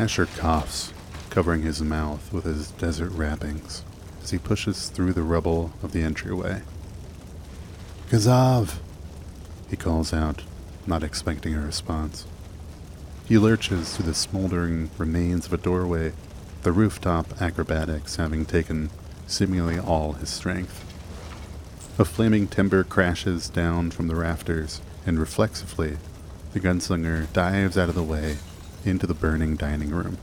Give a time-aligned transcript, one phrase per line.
[0.00, 0.94] Asher coughs,
[1.28, 3.84] covering his mouth with his desert wrappings
[4.22, 6.62] as he pushes through the rubble of the entryway.
[8.08, 8.78] Kazav!
[9.68, 10.44] He calls out,
[10.86, 12.24] not expecting a response.
[13.26, 16.14] He lurches through the smoldering remains of a doorway,
[16.62, 18.88] the rooftop acrobatics having taken
[19.26, 20.82] seemingly all his strength.
[21.98, 25.98] A flaming timber crashes down from the rafters, and reflexively,
[26.54, 28.38] the gunslinger dives out of the way
[28.84, 30.18] into the burning dining room.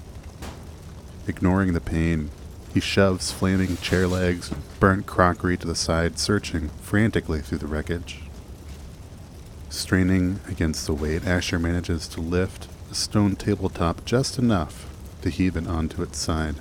[1.28, 2.30] Ignoring the pain,
[2.74, 7.68] he shoves flaming chair legs and burnt crockery to the side, searching frantically through the
[7.68, 8.22] wreckage.
[9.70, 14.88] Straining against the weight, Asher manages to lift a stone tabletop just enough
[15.22, 16.56] to heave it onto its side.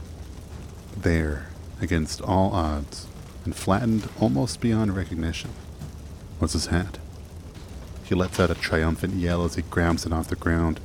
[0.97, 1.49] There,
[1.81, 3.07] against all odds,
[3.45, 5.51] and flattened almost beyond recognition,
[6.41, 6.99] was his hat.
[8.03, 10.81] He lets out a triumphant yell as he grabs it off the ground.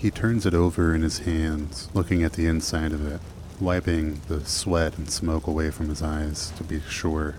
[0.00, 3.20] He turns it over in his hands, looking at the inside of it,
[3.60, 7.34] wiping the sweat and smoke away from his eyes to be sure.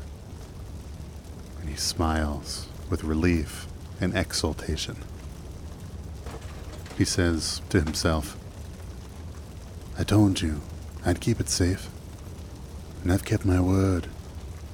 [1.59, 3.66] And he smiles with relief
[4.00, 4.98] and exultation.
[7.00, 8.38] He says to himself,
[9.98, 10.62] I told you
[11.03, 11.90] I'd keep it safe,
[13.02, 14.06] and I've kept my word.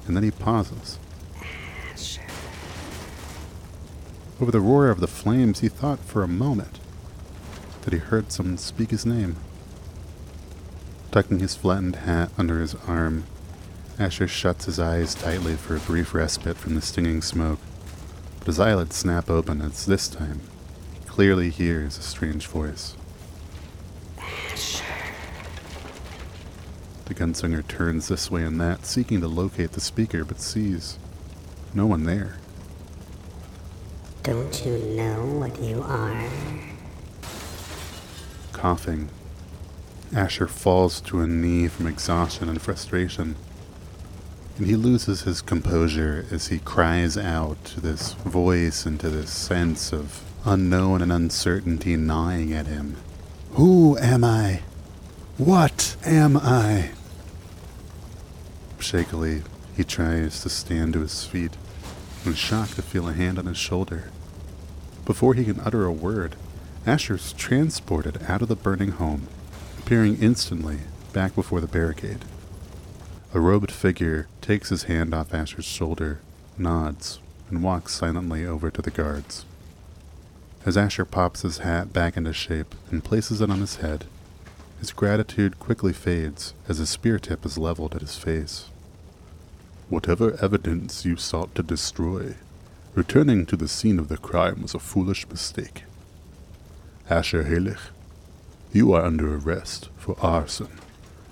[0.06, 0.98] And then he pauses.
[1.40, 1.94] Ah,
[4.42, 6.77] over the roar of the flames, he thought for a moment
[7.88, 9.34] that he heard someone speak his name.
[11.10, 13.24] Tucking his flattened hat under his arm,
[13.98, 17.58] Asher shuts his eyes tightly for a brief respite from the stinging smoke.
[18.40, 20.42] But his eyelids snap open as this time
[20.92, 22.94] he clearly hears a strange voice.
[24.18, 24.84] Asher.
[27.06, 30.98] The gunslinger turns this way and that, seeking to locate the speaker, but sees
[31.72, 32.36] no one there.
[34.24, 36.28] Don't you know what you are?
[38.58, 39.08] Coughing,
[40.12, 43.36] Asher falls to a knee from exhaustion and frustration,
[44.56, 49.30] and he loses his composure as he cries out to this voice and to this
[49.30, 52.96] sense of unknown and uncertainty gnawing at him.
[53.52, 54.62] Who am I?
[55.36, 56.90] What am I?
[58.80, 59.44] Shakily,
[59.76, 61.52] he tries to stand to his feet,
[62.24, 64.10] and shocked to feel a hand on his shoulder.
[65.04, 66.34] Before he can utter a word,
[66.88, 69.28] Asher's transported out of the burning home,
[69.78, 70.78] appearing instantly
[71.12, 72.24] back before the barricade.
[73.34, 76.20] A robed figure takes his hand off Asher's shoulder,
[76.56, 79.44] nods, and walks silently over to the guards.
[80.64, 84.06] As Asher pops his hat back into shape and places it on his head,
[84.80, 88.70] his gratitude quickly fades as a spear tip is leveled at his face.
[89.90, 92.36] Whatever evidence you sought to destroy,
[92.94, 95.82] returning to the scene of the crime was a foolish mistake.
[97.10, 97.88] Asher Halich,
[98.70, 100.68] you are under arrest for arson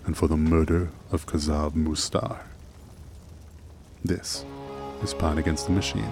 [0.06, 2.38] and for the murder of Kazab Mustar.
[4.02, 4.46] This
[5.02, 6.10] is Pod Against the Machine.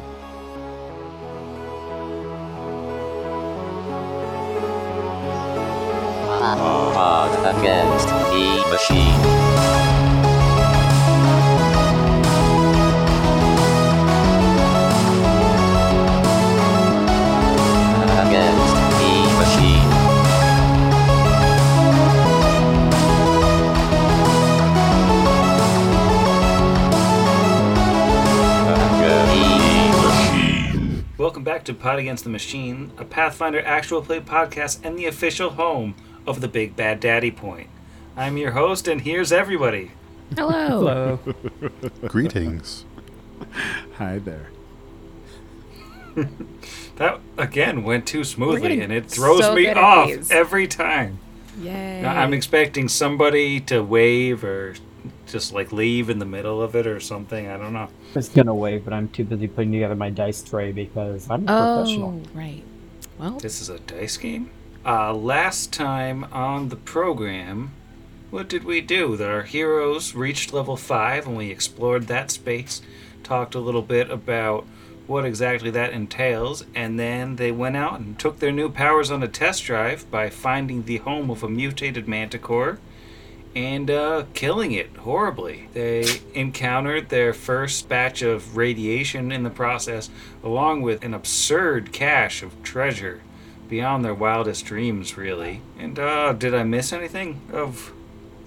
[6.92, 9.33] Pod against the machine.
[31.44, 35.50] Welcome back to Pod Against the Machine, a Pathfinder actual play podcast and the official
[35.50, 35.94] home
[36.26, 37.68] of the Big Bad Daddy Point.
[38.16, 39.90] I'm your host, and here's everybody.
[40.34, 41.18] Hello.
[41.22, 41.34] Hello.
[42.06, 42.86] Greetings.
[43.98, 44.48] Hi there.
[46.96, 50.30] That again went too smoothly, and it throws so me off these.
[50.30, 51.18] every time.
[51.60, 52.00] Yay.
[52.00, 54.76] Now, I'm expecting somebody to wave or
[55.26, 57.48] just like leave in the middle of it or something.
[57.48, 57.88] I don't know.
[57.88, 61.48] I was gonna wait, but I'm too busy putting together my dice tray because I'm
[61.48, 62.22] a oh, professional.
[62.34, 62.62] right.
[63.18, 64.50] Well, This is a dice game.
[64.84, 67.72] Uh, last time on the program,
[68.30, 69.22] what did we do?
[69.22, 72.82] Our heroes reached level 5 and we explored that space,
[73.22, 74.66] talked a little bit about
[75.06, 79.22] what exactly that entails, and then they went out and took their new powers on
[79.22, 82.78] a test drive by finding the home of a mutated manticore
[83.56, 85.68] and uh, killing it horribly.
[85.72, 86.04] They
[86.34, 90.10] encountered their first batch of radiation in the process,
[90.42, 93.20] along with an absurd cache of treasure
[93.68, 95.60] beyond their wildest dreams, really.
[95.78, 97.92] And uh, did I miss anything of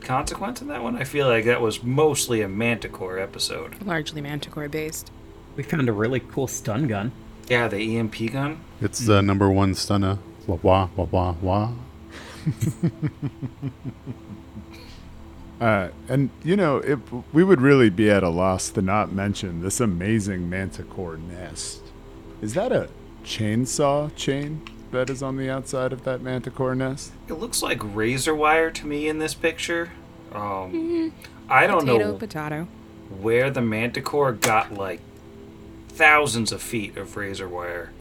[0.02, 0.96] consequence in that one?
[0.96, 3.82] I feel like that was mostly a Manticore episode.
[3.84, 5.12] largely manticore based.
[5.56, 7.12] We found a really cool stun gun.
[7.50, 8.60] Yeah, the EMP gun.
[8.82, 10.20] It's the number one stunner.
[10.46, 11.72] Wah wah wah wah wah.
[15.60, 17.00] Uh, and you know, it,
[17.34, 21.82] we would really be at a loss to not mention this amazing manticore nest.
[22.42, 22.90] Is that a
[23.24, 24.62] chainsaw chain
[24.92, 27.12] that is on the outside of that manticore nest?
[27.28, 29.92] It looks like razor wire to me in this picture.
[30.34, 31.14] Um,
[31.50, 32.68] I don't Potato, know potato.
[33.22, 35.00] where the manticore got like
[35.90, 37.92] thousands of feet of razor wire,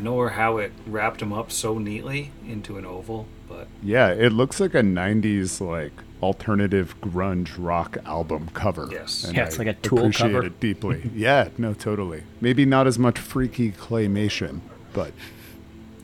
[0.00, 3.26] nor how it wrapped them up so neatly into an oval.
[3.48, 5.92] But Yeah, it looks like a '90s like
[6.22, 8.88] alternative grunge rock album cover.
[8.90, 9.24] Yes.
[9.24, 10.46] and Yeah, it's I like a Tool appreciate cover.
[10.46, 11.10] it deeply.
[11.14, 12.22] yeah, no, totally.
[12.40, 14.60] Maybe not as much freaky claymation,
[14.92, 15.12] but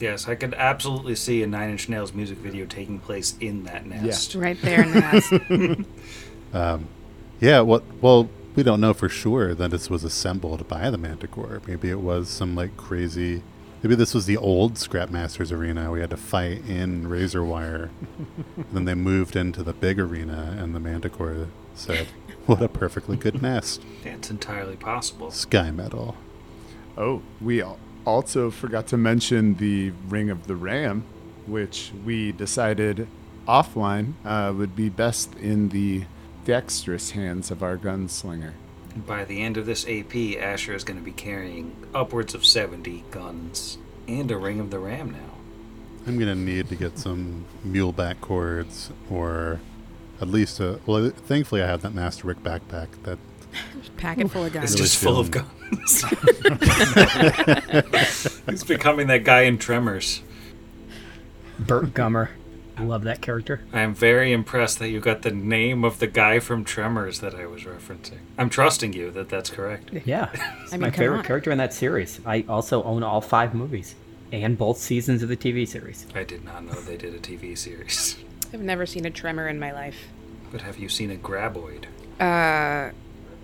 [0.01, 3.87] yes, I could absolutely see a Nine Inch Nails music video taking place in that
[3.87, 4.35] nest.
[4.35, 5.87] Right there in the nest.
[6.53, 6.87] Um,
[7.41, 11.61] yeah, well, well, we don't know for sure that this was assembled by the Manticore.
[11.67, 13.43] Maybe it was some like crazy.
[13.85, 15.91] Maybe this was the old Scrapmasters arena.
[15.91, 17.91] We had to fight in razor wire.
[18.57, 22.07] and then they moved into the big arena, and the Manticore said,
[22.47, 25.31] "What a perfectly good nest, That's entirely possible.
[25.31, 26.17] sky metal."
[26.97, 27.63] Oh, we
[28.07, 31.05] also forgot to mention the Ring of the Ram,
[31.45, 33.07] which we decided
[33.47, 36.05] offline uh, would be best in the
[36.47, 38.55] dexterous hands of our gunslinger.
[38.97, 43.05] By the end of this AP, Asher is going to be carrying upwards of 70
[43.11, 45.35] guns and a Ring of the Ram now.
[46.07, 49.61] I'm gonna need to get some muleback cords, or
[50.21, 50.79] at least a.
[50.85, 53.19] Well, thankfully I have that masterwork backpack that
[53.97, 54.73] Packet full of It's guns.
[54.75, 56.05] Really just full of guns.
[58.47, 60.23] He's becoming that guy in Tremors.
[61.59, 62.31] Burt Gummer.
[62.77, 63.63] I love that character.
[63.73, 67.35] I am very impressed that you got the name of the guy from Tremors that
[67.35, 68.19] I was referencing.
[68.37, 69.91] I'm trusting you that that's correct.
[70.05, 70.31] Yeah.
[70.63, 71.25] It's I mean, my favorite on.
[71.25, 72.21] character in that series.
[72.27, 73.95] I also own all five movies
[74.33, 76.07] and both seasons of the TV series.
[76.15, 78.17] I did not know they did a TV series.
[78.53, 80.09] I've never seen a tremor in my life.
[80.51, 81.85] But have you seen a Graboid?
[82.21, 82.93] Uh,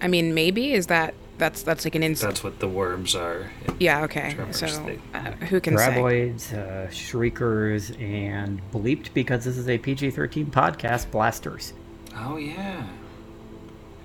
[0.00, 2.31] I mean, maybe is that that's that's like an instant.
[2.35, 3.51] That's what the worms are.
[3.67, 4.05] in Yeah.
[4.05, 4.35] Okay.
[4.35, 5.85] Tremors, So uh, who can say?
[5.85, 11.73] Graboids, uh, Shriekers, and bleeped because this is a PG 13 podcast, Blasters.
[12.15, 12.87] Oh, yeah.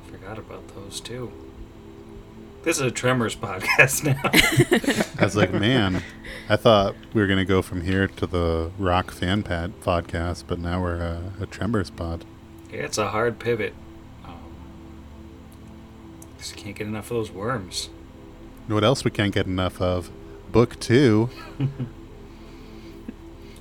[0.08, 1.32] I forgot about those too.
[2.64, 5.14] This is a Tremors podcast now.
[5.20, 6.02] I was like, man,
[6.50, 10.58] I thought we were gonna go from here to the rock fan pad podcast, but
[10.58, 12.26] now we're uh, a Tremors pod.
[12.72, 13.76] it's a hard pivot.
[16.46, 17.90] Just can't get enough of those worms.
[17.90, 20.12] You know what else we can't get enough of?
[20.52, 21.30] Book two.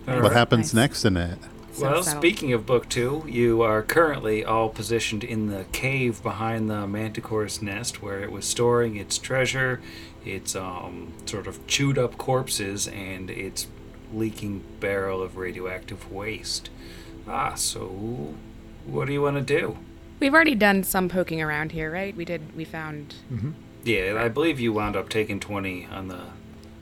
[0.07, 0.33] What right.
[0.33, 0.83] happens Nice.
[0.83, 1.39] next in it?
[1.73, 2.21] So Well, settled.
[2.23, 7.63] speaking of book two, you are currently all positioned in the cave behind the manticore's
[7.63, 9.81] nest where it was storing its treasure,
[10.23, 13.67] its um, sort of chewed up corpses, and its
[14.13, 16.69] leaking barrel of radioactive waste.
[17.27, 18.35] Ah, so
[18.85, 19.79] what do you want to do?
[20.21, 22.17] We've already done some poking around here, right?
[22.17, 22.55] We did.
[22.57, 23.15] We found.
[23.85, 26.21] Yeah, I believe you wound up taking 20 on the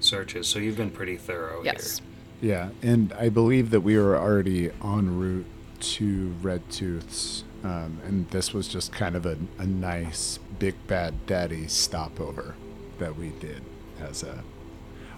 [0.01, 1.99] searches, so you've been pretty thorough Yes.
[2.41, 2.51] here.
[2.51, 5.47] Yeah, and I believe that we were already en route
[5.81, 11.27] to Red Tooth's, um, and this was just kind of a, a nice Big Bad
[11.27, 12.55] Daddy stopover
[12.99, 13.63] that we did
[14.01, 14.43] as a.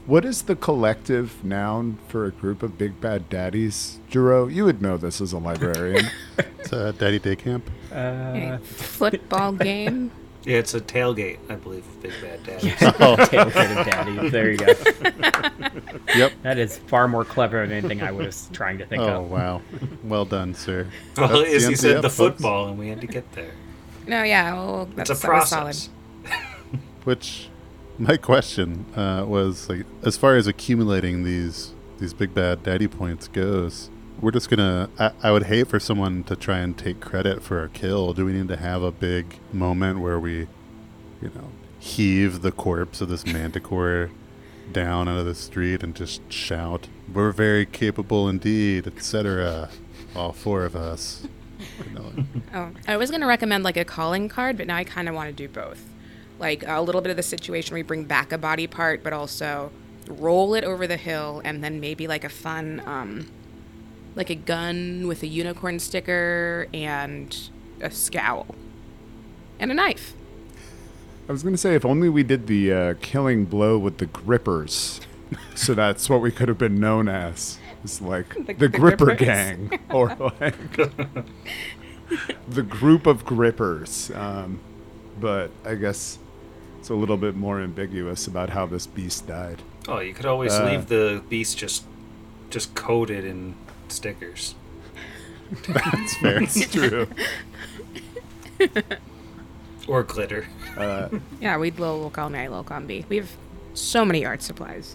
[0.07, 4.01] What is the collective noun for a group of Big Bad Daddies?
[4.11, 6.07] Jero, you would know this as a librarian.
[6.59, 7.71] It's a Daddy Day Camp.
[7.93, 10.11] Uh, A football game.
[10.45, 12.71] Yeah, it's a tailgate, I believe, of Big Bad Daddy.
[12.71, 14.29] Tailgated Daddy.
[14.31, 14.73] There you go.
[16.17, 16.33] Yep.
[16.43, 19.15] That is far more clever than anything I was trying to think Oh of.
[19.17, 19.63] Oh, wow,
[20.05, 20.87] well done, sir.
[21.17, 22.37] Well, That's as the he said, the folks.
[22.37, 23.53] football, and we had to get there.
[24.07, 24.53] No, yeah.
[24.55, 25.65] Well, that's It's a that was solid.
[25.65, 25.89] process.
[27.05, 27.49] Which,
[27.99, 33.29] my question uh, was like, as far as accumulating these these big bad daddy points
[33.29, 33.89] goes,
[34.21, 34.91] we're just gonna.
[34.99, 38.13] I, I would hate for someone to try and take credit for a kill.
[38.13, 40.49] Do we need to have a big moment where we,
[41.23, 44.11] you know, heave the corpse of this manticore
[44.73, 49.71] down out of the street and just shout, "We're very capable indeed," etc.
[50.17, 51.27] All four of us.
[52.53, 55.29] Oh, I was gonna recommend like a calling card, but now I kind of want
[55.29, 55.89] to do both.
[56.45, 59.15] Like a little bit of the situation where you bring back a body part, but
[59.15, 59.73] also
[60.09, 63.31] roll it over the hill, and then maybe like a fun, um,
[64.15, 67.49] like a gun with a unicorn sticker and
[67.81, 68.55] a scowl
[69.59, 70.13] and a knife.
[71.31, 74.05] I was going to say, if only we did the uh, killing blow with the
[74.05, 75.01] grippers.
[75.55, 77.59] so that's what we could have been known as.
[77.83, 79.19] It's like the, The- the Gripper Grippers.
[79.19, 80.09] Gang, or
[80.43, 80.77] like
[82.47, 84.11] the group of grippers.
[84.15, 84.61] Um,
[85.19, 86.19] but I guess
[86.85, 89.63] it's a little bit more ambiguous about how this beast died.
[89.89, 91.83] Oh, you could always Uh, leave the beast just
[92.51, 93.55] just coated in
[93.89, 94.55] stickers.
[95.67, 96.43] That's fair.
[96.43, 97.07] It's true.
[99.89, 100.47] Or glitter.
[101.41, 103.09] Yeah, we'd little will call me little combi.
[103.09, 103.31] We have
[103.73, 104.95] so many art supplies.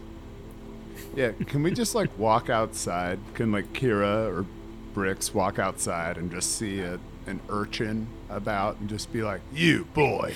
[1.15, 3.17] Yeah, can we just like walk outside?
[3.33, 4.45] Can like Kira or
[4.93, 9.85] Bricks walk outside and just see a, an urchin about and just be like, "You
[9.95, 10.35] boy,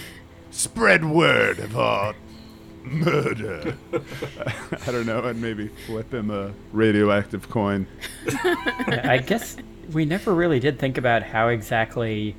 [0.53, 2.15] spread word of our
[2.83, 3.77] murder."
[4.87, 7.87] I don't know, and maybe flip him a radioactive coin.
[8.27, 9.57] I guess
[9.91, 12.35] we never really did think about how exactly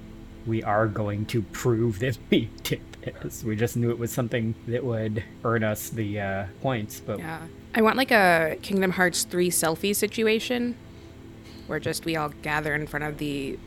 [0.47, 2.81] we are going to prove that we did
[3.23, 3.43] this.
[3.45, 7.41] We just knew it was something that would earn us the uh, points, but Yeah.
[7.75, 10.77] I want like a Kingdom Hearts 3 selfie situation
[11.67, 13.59] where just we all gather in front of the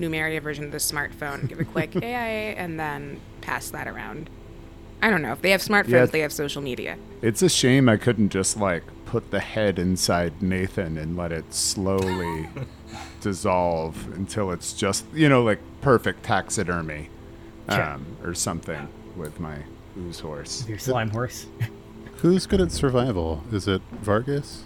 [0.00, 4.30] Numeria version of the smartphone, give a quick AI, and then pass that around.
[5.02, 5.32] I don't know.
[5.32, 6.06] If they have smartphones, Yeah.
[6.06, 6.98] they have social media.
[7.22, 11.52] It's a shame I couldn't just like put the head inside Nathan and let it
[11.54, 12.48] slowly
[13.20, 17.08] dissolve until it's just you know like perfect taxidermy,
[17.70, 17.82] Sure.
[17.82, 19.58] um, or something with my
[19.98, 20.66] ooze horse.
[20.68, 21.46] your slime horse.
[22.18, 23.42] Who's good at survival?
[23.50, 24.64] Is it Vargas?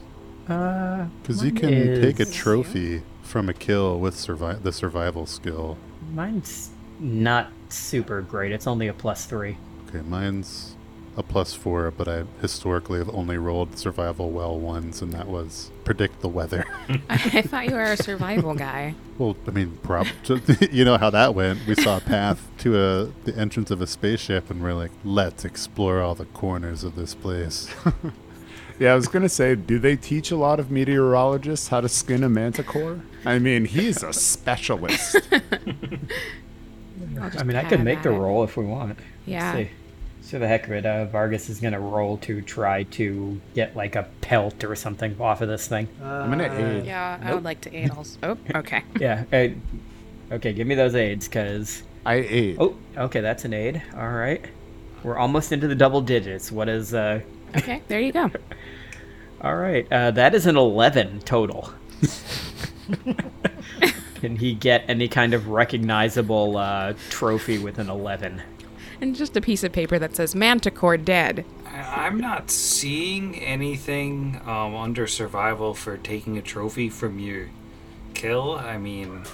[0.48, 3.02] Uh, Because you mine can take a is- trophy
[3.34, 5.76] from a kill with survi- the survival skill.
[6.12, 8.52] Mine's not super great.
[8.52, 9.56] It's only a plus three.
[9.88, 10.76] Okay, mine's
[11.16, 15.72] a plus four, but I historically have only rolled survival well once, and that was
[15.82, 16.64] predict the weather.
[17.10, 18.94] I thought you were a survival guy.
[19.18, 20.06] well, I mean, prob-
[20.70, 21.66] you know how that went.
[21.66, 25.44] We saw a path to a the entrance of a spaceship, and we're like, let's
[25.44, 27.68] explore all the corners of this place.
[28.78, 32.24] Yeah, I was gonna say, do they teach a lot of meteorologists how to skin
[32.24, 33.00] a manticore?
[33.24, 35.16] I mean, he's a specialist.
[35.32, 35.40] I'll
[37.30, 38.90] just I mean, I pat could make the roll if we want.
[38.98, 39.52] Let's Yeah.
[39.54, 39.70] see.
[40.22, 43.94] So the heck of it, uh, Vargas is gonna roll to try to get like
[43.94, 45.86] a pelt or something off of this thing.
[46.02, 46.86] I'm gonna aid.
[46.86, 48.18] Yeah, I would like to aid also.
[48.22, 48.82] Oh, okay.
[49.00, 49.24] Yeah.
[49.32, 49.48] uh,
[50.34, 52.56] okay, give me those aids, cause I ate.
[52.58, 53.82] oh, okay, that's an aid.
[53.96, 54.44] All right,
[55.04, 56.50] we're almost into the double digits.
[56.50, 57.20] What is uh?
[57.56, 58.30] Okay, there you go.
[59.40, 61.72] All right, uh, that is an eleven total.
[64.16, 68.42] Can he get any kind of recognizable uh, trophy with an eleven?
[69.00, 71.44] And just a piece of paper that says Manticore dead.
[71.66, 77.48] I- I'm not seeing anything um, under survival for taking a trophy from your
[78.14, 78.52] kill.
[78.54, 79.24] I mean,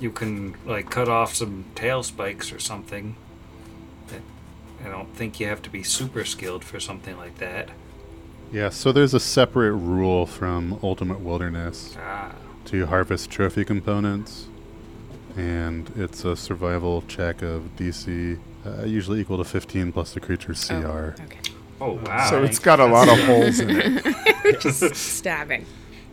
[0.00, 3.16] you can like cut off some tail spikes or something.
[4.84, 7.70] But I don't think you have to be super skilled for something like that.
[8.52, 12.32] yeah, so there's a separate rule from Ultimate Wilderness Ah,
[12.66, 14.46] to harvest trophy components,
[15.36, 20.62] and it's a survival check of DC, uh, usually equal to 15 plus the creature's
[20.68, 20.74] CR.
[20.74, 21.38] Oh, okay.
[21.80, 22.28] oh wow!
[22.30, 24.04] So it's got a lot of holes in it.
[24.60, 25.64] Just stabbing.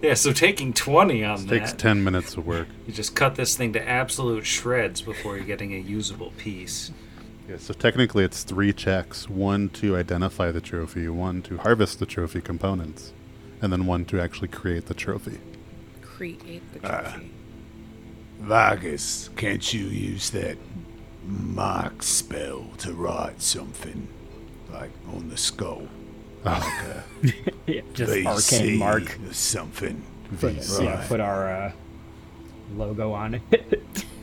[0.01, 0.13] yeah.
[0.15, 2.67] So taking twenty on that takes 10 minutes of work.
[2.87, 6.91] you just cut this thing to absolute shreds before you're getting a usable piece.
[7.49, 12.05] Yeah, so technically it's three checks one to identify the trophy, one to harvest the
[12.05, 13.11] trophy components,
[13.61, 15.39] and then one to actually create the trophy.
[16.01, 17.01] Create the Ah.
[17.11, 17.31] trophy.
[18.39, 20.57] Vargas, can't you use that
[21.25, 24.07] mark spell to write something
[24.71, 25.87] like on the skull?
[27.67, 29.17] Yeah, just arcane mark.
[29.29, 30.01] or something.
[30.41, 31.71] Yeah, put our uh,
[32.75, 34.05] logo on it.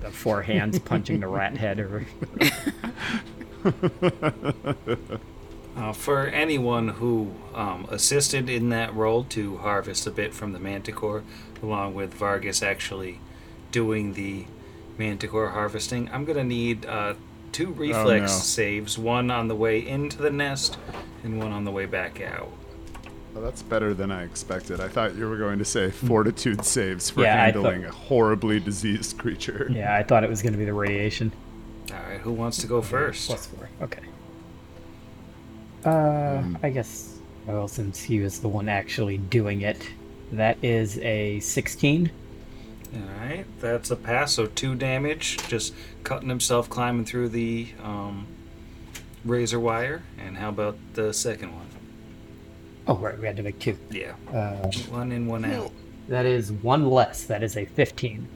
[0.00, 1.80] the four hands punching the rat head.
[1.80, 2.06] Or
[5.78, 10.58] Uh, for anyone who um, assisted in that role to harvest a bit from the
[10.58, 11.22] manticore,
[11.62, 13.20] along with Vargas actually
[13.70, 14.44] doing the
[14.98, 17.14] manticore harvesting, I'm gonna need uh,
[17.52, 18.38] two reflex no.
[18.38, 20.76] saves: one on the way into the nest,
[21.22, 22.50] and one on the way back out.
[23.38, 24.80] Well, that's better than I expected.
[24.80, 27.92] I thought you were going to say fortitude saves for Yeah, I thought- handling a
[27.92, 29.68] horribly diseased creature.
[29.72, 31.30] yeah, I thought it was going to be the radiation.
[31.92, 33.28] All right, who wants to go first?
[33.28, 33.68] Plus four.
[33.82, 34.02] Okay.
[35.84, 37.20] Uh, I guess.
[37.46, 39.88] Well, since he was the one actually doing it,
[40.32, 42.10] that is a sixteen.
[42.92, 44.32] All right, that's a pass.
[44.32, 48.26] So two damage, just cutting himself climbing through the um,
[49.24, 50.02] razor wire.
[50.18, 51.67] And how about the second one?
[52.88, 53.76] Oh, right, we had to make two.
[53.90, 55.70] Yeah, Uh, one in, one out.
[56.08, 57.24] that is one less.
[57.24, 58.26] That is a fifteen.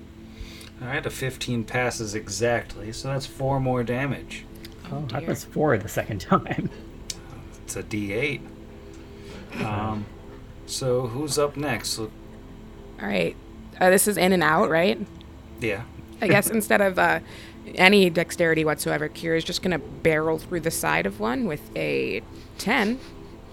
[0.81, 4.45] All right, a 15 passes exactly, so that's four more damage.
[4.91, 6.71] Oh, that was four the second time.
[7.65, 8.41] It's a D8.
[9.65, 10.05] Um,
[10.67, 11.99] so who's up next?
[12.01, 12.11] All
[13.01, 13.37] right.
[13.81, 14.99] Uh, this is in and out, right?
[15.61, 15.83] yeah.
[16.21, 17.21] I guess instead of uh,
[17.77, 21.61] any dexterity whatsoever, Kira is just going to barrel through the side of one with
[21.77, 22.23] a
[22.59, 22.99] 10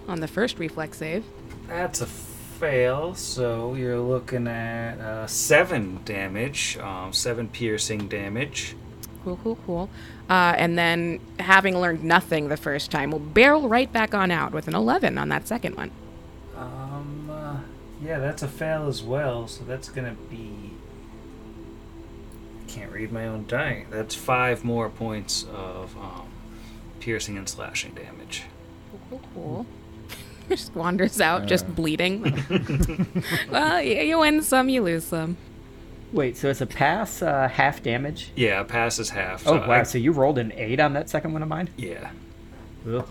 [0.08, 1.24] on the first reflex save.
[1.68, 8.76] That's a fail, so you're looking at uh, seven damage, um, seven piercing damage.
[9.24, 9.90] Cool, cool, cool.
[10.28, 14.52] Uh, and then, having learned nothing the first time, we'll barrel right back on out
[14.52, 15.90] with an 11 on that second one.
[16.56, 17.56] Um, uh,
[18.02, 20.72] yeah, that's a fail as well, so that's gonna be.
[22.62, 23.86] I can't read my own die.
[23.90, 26.28] That's five more points of um,
[27.00, 28.44] piercing and slashing damage.
[28.90, 29.66] Cool, cool, cool.
[30.50, 32.22] Just wanders out, just bleeding.
[33.50, 35.36] well, you, you win some, you lose some.
[36.12, 38.32] Wait, so it's a pass, uh, half damage?
[38.34, 39.46] Yeah, passes half.
[39.46, 39.70] Oh, so wow.
[39.80, 41.70] I- So you rolled an 8 on that second one of mine?
[41.76, 42.10] yeah.
[42.88, 43.06] Ugh.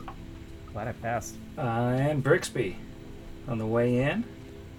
[0.74, 1.36] Glad I passed.
[1.58, 2.75] Uh, and Brixby
[3.48, 4.24] on the way in.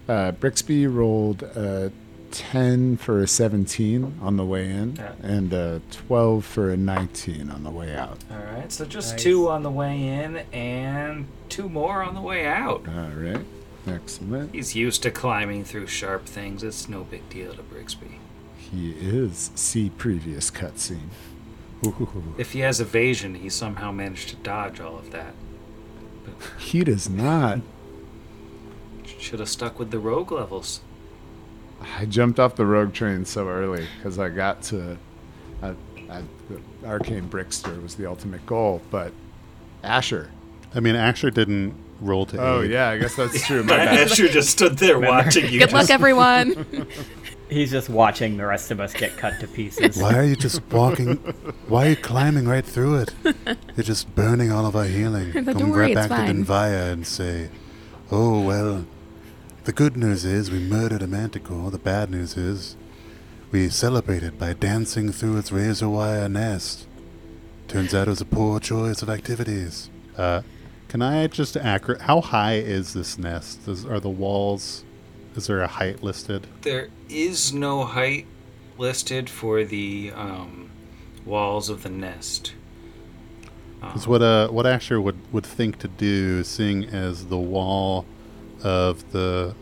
[0.07, 1.91] Uh, Brixby rolled a
[2.31, 5.11] 10 for a 17 on the way in, Yeah.
[5.21, 8.17] and a 12 for a 19 on the way out.
[8.31, 9.23] All right, so just Nice.
[9.23, 12.85] two on the way in and two more on the way out.
[12.87, 13.45] All right.
[13.87, 14.53] Excellent.
[14.53, 16.61] He's used to climbing through sharp things.
[16.63, 18.19] It's no big deal to Brixby.
[18.55, 19.49] He is.
[19.55, 21.09] See previous cutscene.
[22.37, 25.33] If he has evasion, he somehow managed to dodge all of that.
[26.23, 27.61] But He does not.
[29.17, 30.81] Should have stuck with the rogue levels.
[31.97, 34.97] I jumped off the rogue train so early because I got to.
[35.61, 35.69] I,
[36.09, 39.13] I, the Arcane Brickster was the ultimate goal, but
[39.83, 40.29] Asher.
[40.75, 42.71] I mean, Asher didn't roll to Oh, aid.
[42.71, 43.63] yeah, I guess that's true.
[43.63, 43.75] My.
[43.79, 45.59] Asher just stood there watching you.
[45.59, 46.65] Good luck, everyone.
[47.49, 49.97] He's just watching the rest of us get cut to pieces.
[50.01, 51.15] Why are you just walking?
[51.67, 53.13] Why are you climbing right through it?
[53.75, 55.31] You're just burning all of our healing.
[55.33, 56.27] Don't Come worry, right back fine.
[56.27, 57.49] to Denvaya and say,
[58.09, 58.85] "Oh well."
[59.63, 61.69] The good news is we murdered a manticore.
[61.69, 62.75] The bad news is
[63.51, 66.87] we celebrated by dancing through its razor wire nest.
[67.67, 69.91] Turns out it was a poor choice of activities.
[70.17, 70.41] Uh,
[70.87, 72.01] can I just accurate?
[72.01, 73.67] How high is this nest?
[73.67, 74.83] Is, are the walls?
[75.35, 76.47] Is there a height listed?
[76.63, 78.25] There is no height
[78.79, 80.71] listed for the um,
[81.23, 82.55] walls of the nest.
[83.79, 88.05] Because what uh what Asher would would think to do, seeing as the wall
[88.63, 89.55] of the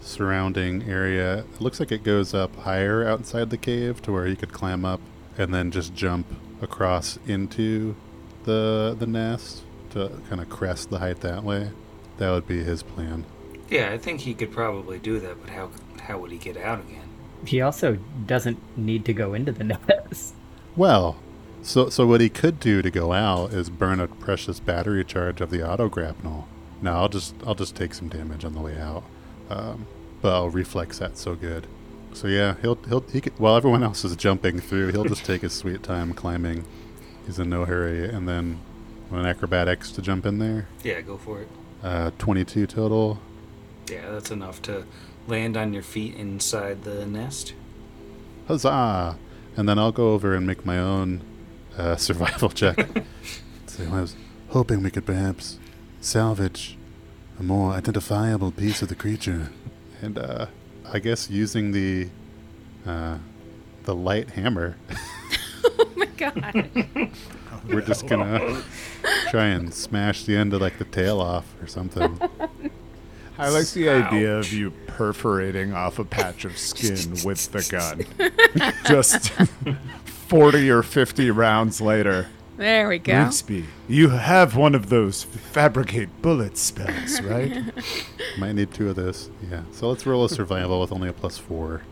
[0.00, 4.36] surrounding area, it looks like it goes up higher outside the cave to where he
[4.36, 5.00] could climb up
[5.36, 6.26] and then just jump
[6.62, 7.94] across into
[8.44, 11.70] the the nest to kind of crest the height that way.
[12.18, 13.26] That would be his plan.
[13.68, 16.80] Yeah, I think he could probably do that, but how how would he get out
[16.80, 17.08] again?
[17.44, 20.34] He also doesn't need to go into the nest.
[20.76, 21.16] Well,
[21.62, 25.40] so so what he could do to go out is burn a precious battery charge
[25.40, 26.46] of the auto grapnel.
[26.82, 29.04] No, I'll just I'll just take some damage on the way out,
[29.50, 29.86] um,
[30.20, 31.66] but I'll reflex that so good.
[32.12, 35.42] So yeah, he'll he'll he could, while everyone else is jumping through, he'll just take
[35.42, 36.64] his sweet time climbing.
[37.26, 38.60] He's in no hurry, and then
[39.10, 40.68] an acrobatics to jump in there.
[40.82, 41.48] Yeah, go for it.
[41.82, 43.18] Uh, Twenty-two total.
[43.90, 44.84] Yeah, that's enough to
[45.26, 47.54] land on your feet inside the nest.
[48.48, 49.18] Huzzah!
[49.56, 51.22] And then I'll go over and make my own
[51.76, 52.86] uh, survival check.
[53.66, 54.16] so I was
[54.48, 55.58] hoping we could perhaps
[56.06, 56.76] salvage
[57.38, 59.50] a more identifiable piece of the creature.
[60.00, 60.46] And uh,
[60.90, 62.08] I guess using the
[62.86, 63.18] uh,
[63.82, 64.76] the light hammer,
[65.64, 66.70] oh my god.
[67.68, 68.62] we're just gonna
[69.30, 72.20] try and smash the end of like the tail off or something.
[73.38, 78.06] I like the idea of you perforating off a patch of skin with the gun.
[78.86, 79.30] Just
[80.28, 82.28] 40 or 50 rounds later.
[82.56, 83.12] There we go.
[83.12, 87.62] Brixby, you have one of those fabricate bullet spells, right?
[88.38, 89.30] Might need two of those.
[89.50, 89.62] Yeah.
[89.72, 91.82] So let's roll a survival with only a plus four.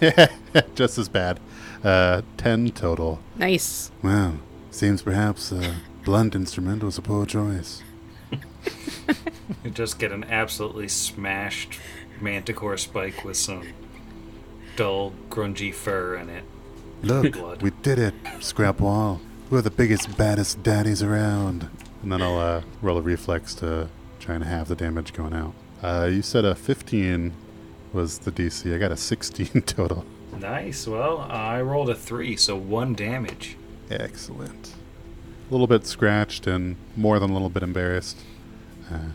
[0.74, 1.40] Just as bad.
[1.82, 3.20] Uh, ten total.
[3.36, 3.90] Nice.
[4.02, 4.38] Well,
[4.70, 7.82] seems perhaps a blunt instrument was a poor choice.
[9.64, 11.78] You just get an absolutely smashed
[12.20, 13.68] manticore spike with some
[14.76, 16.44] dull, grungy fur in it.
[17.02, 17.62] Look, Blood.
[17.62, 19.20] we did it, Scrap Wall.
[19.52, 21.68] We're the biggest, baddest daddies around.
[22.02, 25.52] And then I'll uh, roll a reflex to try and have the damage going out.
[25.82, 27.34] Uh, you said a 15
[27.92, 28.74] was the DC.
[28.74, 30.06] I got a 16 total.
[30.40, 30.86] Nice.
[30.86, 33.58] Well, I rolled a three, so one damage.
[33.90, 34.72] Excellent.
[35.50, 38.20] A little bit scratched and more than a little bit embarrassed.
[38.90, 39.10] Uh,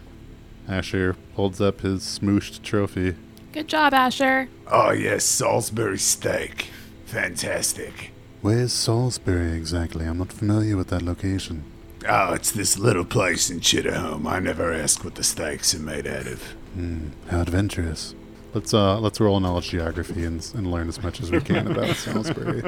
[0.68, 3.16] Asher holds up his smooshed trophy.
[3.54, 4.50] Good job, Asher.
[4.68, 6.68] Oh, yes, Salisbury steak.
[7.08, 8.12] Fantastic.
[8.42, 10.06] Where's Salisbury exactly?
[10.06, 11.64] I'm not familiar with that location.
[12.08, 14.28] Oh, it's this little place in Chitterhome.
[14.28, 16.42] I never ask what the steaks are made out of.
[16.74, 18.14] Hmm, how adventurous.
[18.54, 21.68] Let's uh let's roll in knowledge geography and, and learn as much as we can
[21.70, 22.64] about Salisbury.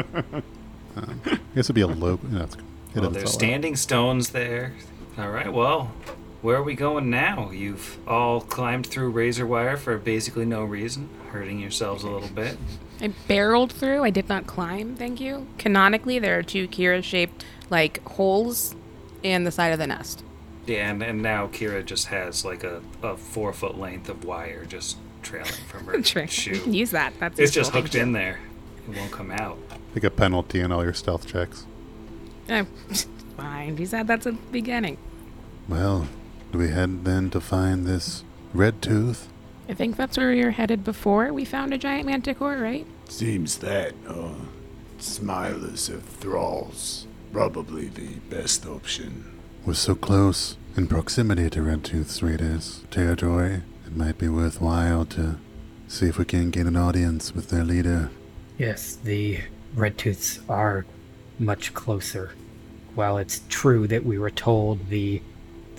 [0.96, 2.20] Um, I guess it'd be a low.
[2.24, 2.62] No, it's, it
[2.96, 3.30] Well, doesn't there's tell that.
[3.30, 4.74] standing stones there.
[5.18, 5.52] All right.
[5.54, 5.92] Well,
[6.42, 7.52] where are we going now?
[7.52, 12.58] You've all climbed through razor wire for basically no reason, hurting yourselves a little bit.
[13.02, 14.04] I barreled through.
[14.04, 15.48] I did not climb, thank you.
[15.58, 18.76] Canonically, there are two Kira shaped, like, holes
[19.24, 20.24] in the side of the nest.
[20.66, 24.66] Yeah, and, and now Kira just has like a, a four foot length of wire
[24.66, 26.28] just trailing from her True.
[26.28, 26.62] Shoe.
[26.72, 27.14] use that.
[27.20, 28.40] That's It's just hooked in there.
[28.88, 29.58] It won't come out.
[29.96, 31.66] Like a penalty on all your stealth checks.
[32.48, 32.54] you.
[32.56, 32.66] Eh,
[33.38, 33.78] Fine.
[33.78, 34.98] You said that's a beginning.
[35.68, 36.08] Well,
[36.52, 39.28] do we head then to find this red tooth?
[39.70, 42.88] I think that's where we were headed before we found a giant manticore, right?
[43.08, 44.34] Seems that, uh,
[44.98, 49.26] Smilers of Thralls, probably the best option.
[49.64, 53.62] We're so close in proximity to Red Tooth's raiders territory.
[53.86, 55.38] It might be worthwhile to
[55.88, 58.10] see if we can gain an audience with their leader.
[58.58, 59.42] Yes, the
[59.76, 60.88] Red Tooths are
[61.38, 62.32] much closer.
[62.96, 65.22] While it's true that we were told the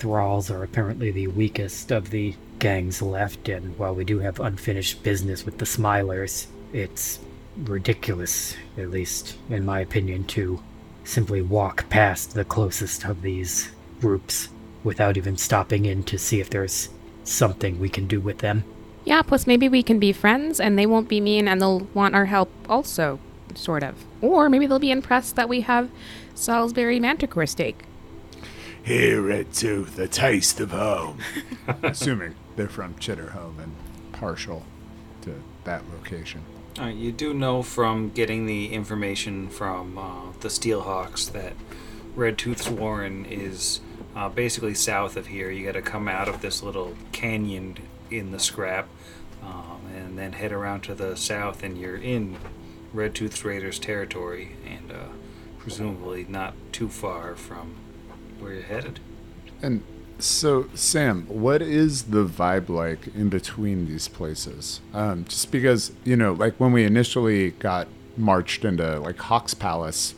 [0.01, 5.03] Thralls are apparently the weakest of the gangs left, and while we do have unfinished
[5.03, 7.19] business with the Smilers, it's
[7.55, 10.59] ridiculous, at least in my opinion, to
[11.03, 14.49] simply walk past the closest of these groups
[14.83, 16.89] without even stopping in to see if there's
[17.23, 18.63] something we can do with them.
[19.05, 22.15] Yeah, plus maybe we can be friends and they won't be mean and they'll want
[22.15, 23.19] our help also,
[23.53, 24.03] sort of.
[24.19, 25.91] Or maybe they'll be impressed that we have
[26.33, 27.83] Salisbury manticore steak.
[28.83, 31.19] Here, Red Tooth, a taste of home.
[31.83, 33.75] Assuming they're from Chitterhome and
[34.11, 34.65] partial
[35.21, 36.41] to that location.
[36.79, 41.53] Uh, you do know from getting the information from uh, the Steelhawks that
[42.15, 43.81] Red Tooth's Warren is
[44.15, 45.51] uh, basically south of here.
[45.51, 47.77] You got to come out of this little canyon
[48.09, 48.87] in the scrap
[49.43, 52.37] um, and then head around to the south, and you're in
[52.93, 55.09] Red Tooth's Raiders territory and uh,
[55.59, 57.75] presumably not too far from
[58.41, 58.99] where you're headed.
[59.61, 59.83] And
[60.19, 64.81] so, Sam, what is the vibe like in between these places?
[64.93, 70.15] Um, just because, you know, like when we initially got marched into like Hawk's Palace,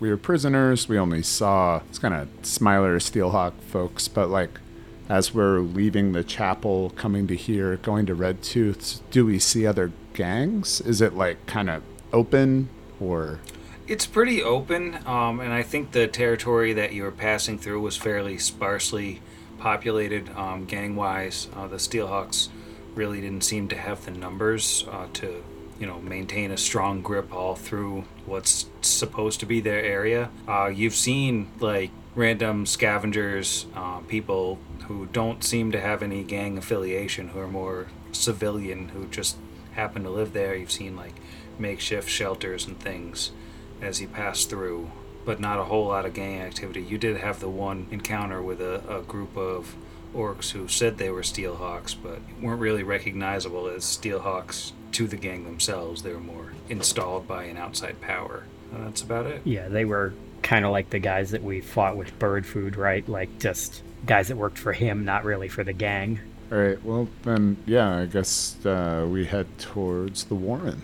[0.00, 0.88] we were prisoners.
[0.88, 4.60] We only saw it's kind of Smiler, Steelhawk folks, but like
[5.08, 9.66] as we're leaving the chapel, coming to here, going to Red Tooths, do we see
[9.66, 10.80] other gangs?
[10.82, 12.68] Is it like kind of open
[13.00, 13.40] or?
[13.88, 17.96] It's pretty open, um, and I think the territory that you were passing through was
[17.96, 19.22] fairly sparsely
[19.56, 21.48] populated um, gang wise.
[21.56, 22.50] Uh, the Steelhawks
[22.94, 25.42] really didn't seem to have the numbers uh, to,
[25.80, 30.28] you know, maintain a strong grip all through what's supposed to be their area.
[30.46, 36.58] Uh, you've seen like random scavengers, uh, people who don't seem to have any gang
[36.58, 39.38] affiliation, who are more civilian, who just
[39.72, 40.54] happen to live there.
[40.54, 41.14] You've seen like
[41.58, 43.30] makeshift shelters and things
[43.80, 44.90] as he passed through,
[45.24, 46.82] but not a whole lot of gang activity.
[46.82, 49.74] You did have the one encounter with a, a group of
[50.14, 55.44] orcs who said they were Steelhawks, but weren't really recognizable as Steelhawks to the gang
[55.44, 56.02] themselves.
[56.02, 58.44] They were more installed by an outside power.
[58.72, 59.42] And that's about it.
[59.44, 63.06] Yeah, they were kind of like the guys that we fought with Bird Food, right?
[63.08, 66.20] Like just guys that worked for him, not really for the gang.
[66.50, 70.80] All right, well, then, yeah, I guess uh, we head towards the Warren.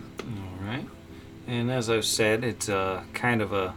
[1.47, 3.75] And as I've said, it's uh, kind of a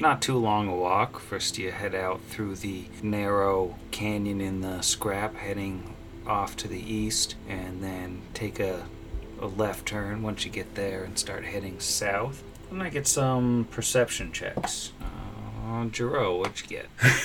[0.00, 1.20] not too long a walk.
[1.20, 5.94] First, you head out through the narrow canyon in the scrap, heading
[6.26, 8.84] off to the east, and then take a,
[9.40, 12.42] a left turn once you get there and start heading south.
[12.70, 14.92] And I get some perception checks.
[15.00, 16.86] Uh, Jero, what'd you get?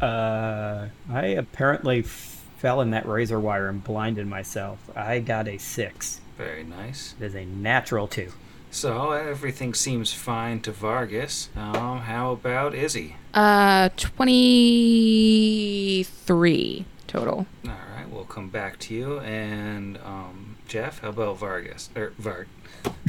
[0.00, 4.78] Uh, I apparently fell in that razor wire and blinded myself.
[4.94, 6.20] I got a six.
[6.36, 7.14] Very nice.
[7.18, 8.32] It is a natural two.
[8.74, 11.48] So everything seems fine to Vargas.
[11.54, 13.14] Um, how about Izzy?
[13.32, 17.46] Uh, 23 total.
[17.64, 19.20] All right, we'll come back to you.
[19.20, 21.88] And um, Jeff, how about Vargas?
[21.94, 22.46] Or Varg?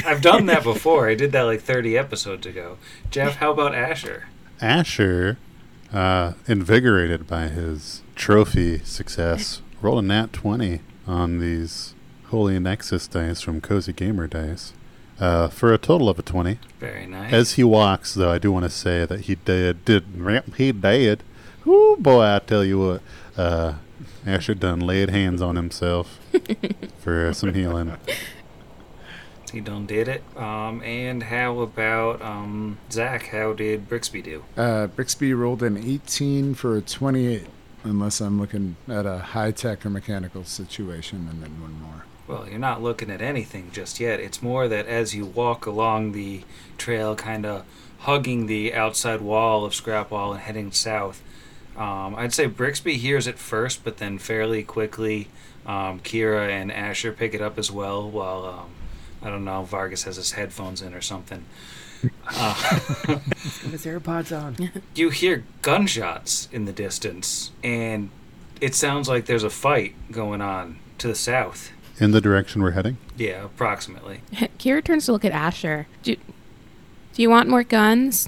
[0.05, 1.09] I've done that before.
[1.09, 2.77] I did that like 30 episodes ago.
[3.09, 4.27] Jeff, how about Asher?
[4.61, 5.39] Asher,
[5.91, 13.41] uh, invigorated by his trophy success, rolled a nat 20 on these Holy Nexus dice
[13.41, 14.73] from Cozy Gamer Dice
[15.19, 16.59] uh, for a total of a 20.
[16.79, 17.33] Very nice.
[17.33, 20.05] As he walks, though, I do want to say that he did, did
[20.57, 21.23] he did.
[21.67, 23.01] Ooh, boy, I tell you what,
[23.37, 23.73] uh,
[24.25, 26.19] Asher done laid hands on himself
[26.99, 27.95] for some healing.
[29.51, 30.23] he done did it.
[30.35, 33.27] Um, and how about um, Zach?
[33.27, 34.43] How did Brixby do?
[34.57, 37.47] Uh, Brixby rolled an 18 for a 28,
[37.83, 42.05] unless I'm looking at a high tech or mechanical situation, and then one more.
[42.27, 44.19] Well, you're not looking at anything just yet.
[44.19, 46.41] It's more that as you walk along the
[46.77, 47.65] trail, kind of
[47.99, 51.21] hugging the outside wall of Scrap Wall and heading south,
[51.75, 55.27] Um, I'd say Brixby hears it first, but then fairly quickly,
[55.65, 58.09] um, Kira and Asher pick it up as well.
[58.09, 58.69] While um,
[59.21, 61.43] I don't know, Vargas has his headphones in or something.
[62.27, 62.53] Uh,
[63.69, 64.71] his AirPods on.
[64.95, 68.09] you hear gunshots in the distance, and
[68.61, 71.71] it sounds like there's a fight going on to the south.
[71.99, 72.97] In the direction we're heading?
[73.17, 74.21] Yeah, approximately.
[74.59, 75.87] Kira turns to look at Asher.
[76.03, 76.15] Do,
[77.13, 78.27] do you want more guns?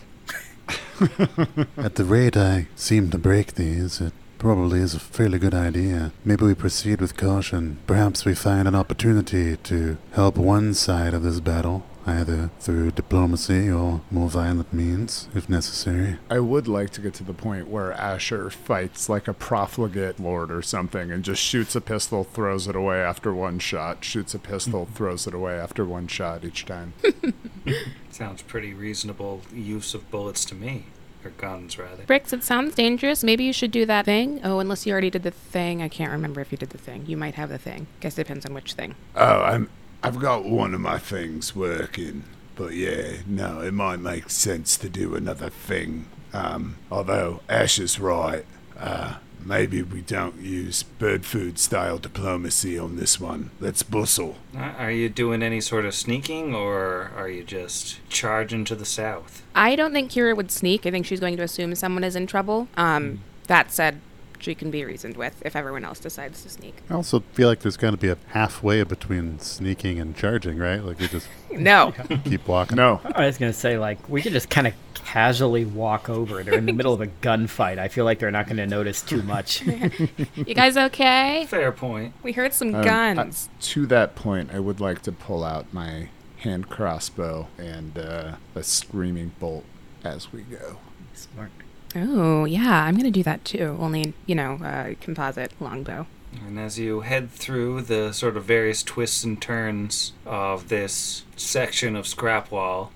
[1.77, 6.11] At the rate I seem to break these, it probably is a fairly good idea.
[6.23, 7.77] Maybe we proceed with caution.
[7.87, 13.69] Perhaps we find an opportunity to help one side of this battle, either through diplomacy
[13.69, 16.17] or more violent means, if necessary.
[16.29, 20.51] I would like to get to the point where Asher fights like a profligate lord
[20.51, 24.39] or something and just shoots a pistol, throws it away after one shot, shoots a
[24.39, 26.93] pistol, throws it away after one shot each time.
[28.09, 30.85] Sounds pretty reasonable use of bullets to me.
[31.25, 32.03] Or guns, rather.
[32.03, 33.23] Bricks, it sounds dangerous.
[33.23, 34.39] Maybe you should do that thing.
[34.43, 35.81] Oh, unless you already did the thing.
[35.81, 37.05] I can't remember if you did the thing.
[37.07, 37.87] You might have the thing.
[37.99, 38.93] Guess it depends on which thing.
[39.15, 39.69] Oh, I'm.
[40.03, 42.23] I've got one of my things working,
[42.55, 46.05] but yeah, no, it might make sense to do another thing.
[46.33, 48.45] Um, although Ash is right.
[48.77, 53.49] Uh, maybe we don't use bird food style diplomacy on this one.
[53.59, 54.35] Let's bustle.
[54.55, 58.85] Uh, Are you doing any sort of sneaking, or are you just charging to the
[58.85, 59.41] south?
[59.55, 60.85] I don't think Kira would sneak.
[60.85, 62.67] I think she's going to assume someone is in trouble.
[62.77, 63.99] Um, that said,
[64.39, 66.75] she can be reasoned with if everyone else decides to sneak.
[66.89, 70.83] I also feel like there's going to be a halfway between sneaking and charging, right?
[70.83, 71.93] Like we just No.
[72.25, 72.75] keep walking.
[72.77, 76.43] No, I was gonna say like we could just kind of casually walk over.
[76.43, 77.77] They're in the middle of a gunfight.
[77.79, 79.61] I feel like they're not gonna notice too much.
[80.35, 81.45] you guys okay?
[81.47, 82.13] Fair point.
[82.23, 83.49] We heard some Um, guns.
[83.51, 88.33] uh, to that point, I would like to pull out my hand crossbow and uh,
[88.53, 89.63] a screaming bolt
[90.03, 90.77] as we go.
[91.13, 91.49] Smart.
[91.95, 92.83] Oh, yeah.
[92.83, 93.77] I'm going to do that too.
[93.79, 96.07] Only, you know, uh, composite longbow.
[96.45, 101.95] And as you head through the sort of various twists and turns of this section
[101.95, 102.91] of scrap wall,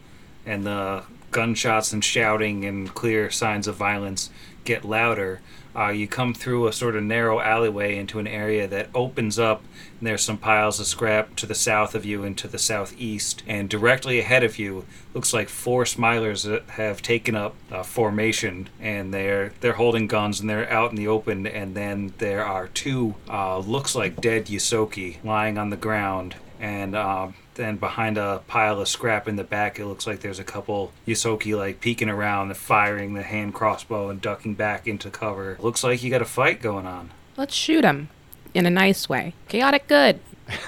[0.45, 4.30] and the gunshots and shouting and clear signs of violence
[4.65, 5.41] get louder,
[5.75, 9.63] uh, you come through a sort of narrow alleyway into an area that opens up,
[9.99, 13.43] and there's some piles of scrap to the south of you and to the southeast.
[13.47, 19.13] And directly ahead of you looks like four smilers have taken up uh, formation, and
[19.13, 21.47] they're they're holding guns and they're out in the open.
[21.47, 26.95] And then there are two uh, looks like dead Ysoki lying on the ground, and
[26.95, 30.44] um, then behind a pile of scrap in the back, it looks like there's a
[30.44, 35.58] couple Ysoki like peeking around, firing the hand crossbow and ducking back into cover.
[35.60, 37.12] Looks like you got a fight going on.
[37.38, 38.10] Let's shoot him
[38.54, 39.34] in a nice way.
[39.48, 40.20] Chaotic good.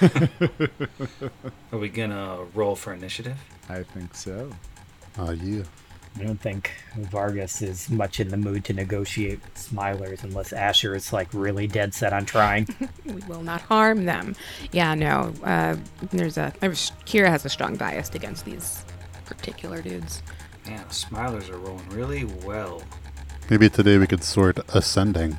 [1.72, 3.38] Are we gonna roll for initiative?
[3.68, 4.50] I think so.
[5.18, 5.62] Oh, yeah.
[6.18, 10.94] I don't think Vargas is much in the mood to negotiate with Smilers unless Asher
[10.94, 12.68] is like really dead set on trying.
[13.04, 14.34] We will not harm them.
[14.72, 15.32] Yeah, no.
[15.44, 15.76] Uh,
[16.10, 16.52] there's a.
[16.60, 18.82] Kira has a strong bias against these
[19.26, 20.22] particular dudes.
[20.66, 22.82] Man, Smilers are rolling really well.
[23.50, 25.36] Maybe today we could sort ascending,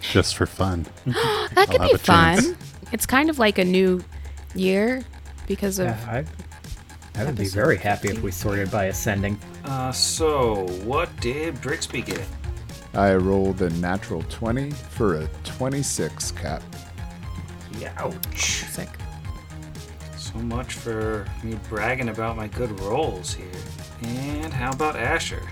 [0.00, 0.86] just for fun.
[1.54, 2.46] That could be a chance.
[2.46, 2.56] fun.
[2.92, 4.02] It's kind of like a new
[4.54, 5.04] year
[5.46, 5.86] because of.
[5.86, 6.24] yeah,
[7.16, 9.38] I, I would be very happy if we sorted by ascending.
[9.64, 12.26] Uh, so what did Brixby get?
[12.94, 16.62] I rolled a natural 20 for a 26 cap.
[17.98, 18.64] Ouch.
[18.64, 18.88] Sick.
[20.16, 23.46] So much for me bragging about my good rolls here.
[24.02, 25.42] And how about Asher?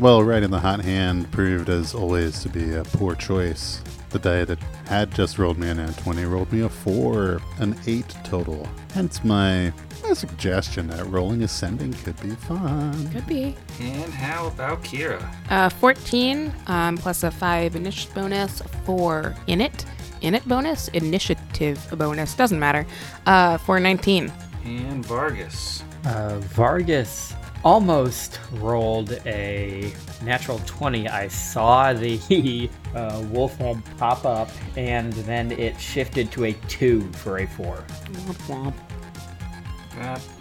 [0.00, 3.82] Well, right in the hot hand proved as always to be a poor choice.
[4.10, 7.76] The die that had just rolled me a nat 20 rolled me a 4, an
[7.86, 8.66] 8 total.
[8.94, 9.72] Hence my,
[10.08, 13.10] my suggestion that rolling ascending could be fun.
[13.10, 13.54] Could be.
[13.80, 15.22] And how about Kira?
[15.50, 19.84] Uh, 14 um, plus a 5 initiative bonus, 4 in it.
[20.22, 20.88] In it bonus?
[20.88, 22.34] Initiative bonus.
[22.34, 22.86] Doesn't matter.
[23.26, 24.32] Uh, for 19.
[24.64, 25.82] And Vargas.
[26.04, 29.92] Uh, Vargas almost rolled a
[30.22, 31.08] natural 20.
[31.08, 37.12] I saw the uh, wolf head pop up, and then it shifted to a 2
[37.12, 37.76] for a 4.
[37.76, 38.74] Womp womp.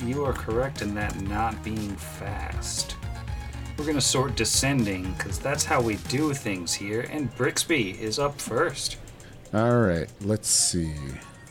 [0.02, 2.96] You are correct in that not being fast.
[3.78, 8.39] We're gonna sort descending, because that's how we do things here, and Brixby is up
[8.41, 8.98] first.
[9.54, 10.93] All right, let's see.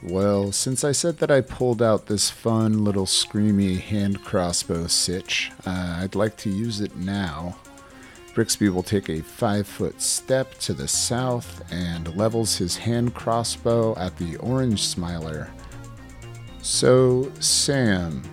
[0.02, 5.50] Well, since I said that I pulled out this fun little screamy hand crossbow sitch,
[5.66, 7.56] uh, I'd like to use it now.
[8.34, 13.96] Brixby will take a five foot step to the south and levels his hand crossbow
[13.96, 15.48] at the orange smiler.
[16.66, 18.24] So, Sam,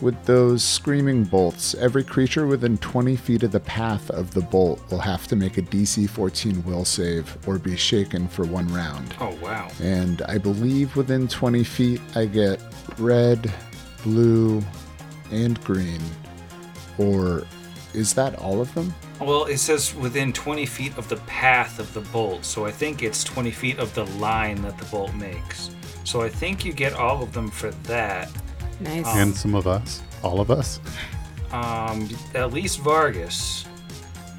[0.00, 4.80] With those screaming bolts, every creature within 20 feet of the path of the bolt
[4.90, 9.14] will have to make a DC 14 will save or be shaken for one round.
[9.20, 9.70] Oh wow.
[9.82, 12.60] And I believe within 20 feet, I get
[12.98, 13.52] red,
[14.04, 14.62] blue,
[15.32, 16.00] and green.
[16.96, 17.44] Or
[17.94, 18.94] is that all of them?
[19.20, 23.02] Well, it says within 20 feet of the path of the bolt, so I think
[23.02, 25.70] it's 20 feet of the line that the bolt makes.
[26.08, 28.30] So I think you get all of them for that.
[28.80, 29.06] Nice.
[29.08, 30.00] And some of us.
[30.22, 30.80] All of us.
[31.52, 33.66] Um, at least Vargas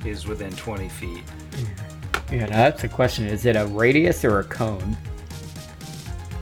[0.04, 1.24] is within 20 feet.
[2.32, 3.28] Yeah, now that's the question.
[3.28, 4.98] Is it a radius or a cone?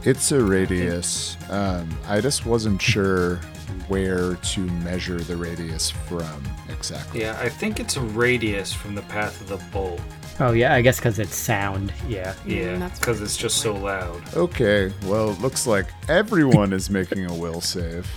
[0.03, 1.35] It's a radius.
[1.49, 3.41] Um, I just wasn't sure
[3.87, 7.21] where to measure the radius from exactly.
[7.21, 10.01] Yeah, I think it's a radius from the path of the bolt.
[10.39, 11.91] Oh yeah, I guess because it's sound.
[12.07, 12.33] Yeah.
[12.45, 14.21] Mm, yeah, that's because it's just so loud.
[14.35, 18.07] Okay, well, it looks like everyone is making a will save.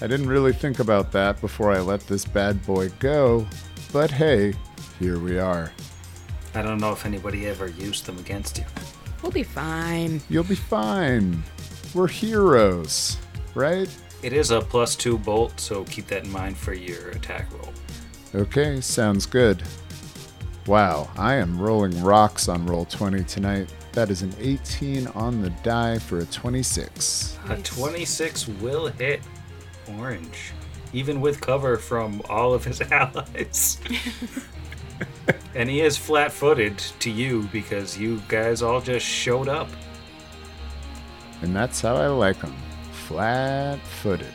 [0.00, 3.46] I didn't really think about that before I let this bad boy go,
[3.92, 4.54] but hey,
[4.98, 5.70] here we are.
[6.54, 8.64] I don't know if anybody ever used them against you.
[9.22, 10.22] We'll be fine.
[10.30, 11.42] You'll be fine.
[11.94, 13.18] We're heroes,
[13.54, 13.88] right?
[14.22, 17.72] It is a plus two bolt, so keep that in mind for your attack roll.
[18.34, 19.62] Okay, sounds good.
[20.66, 23.74] Wow, I am rolling rocks on Roll20 tonight.
[23.92, 27.38] That is an 18 on the die for a 26.
[27.48, 29.20] A 26 will hit
[29.98, 30.52] Orange,
[30.92, 33.80] even with cover from all of his allies.
[35.54, 39.68] and he is flat footed to you because you guys all just showed up.
[41.42, 42.54] And that's how I like them.
[43.10, 44.32] Flat footed.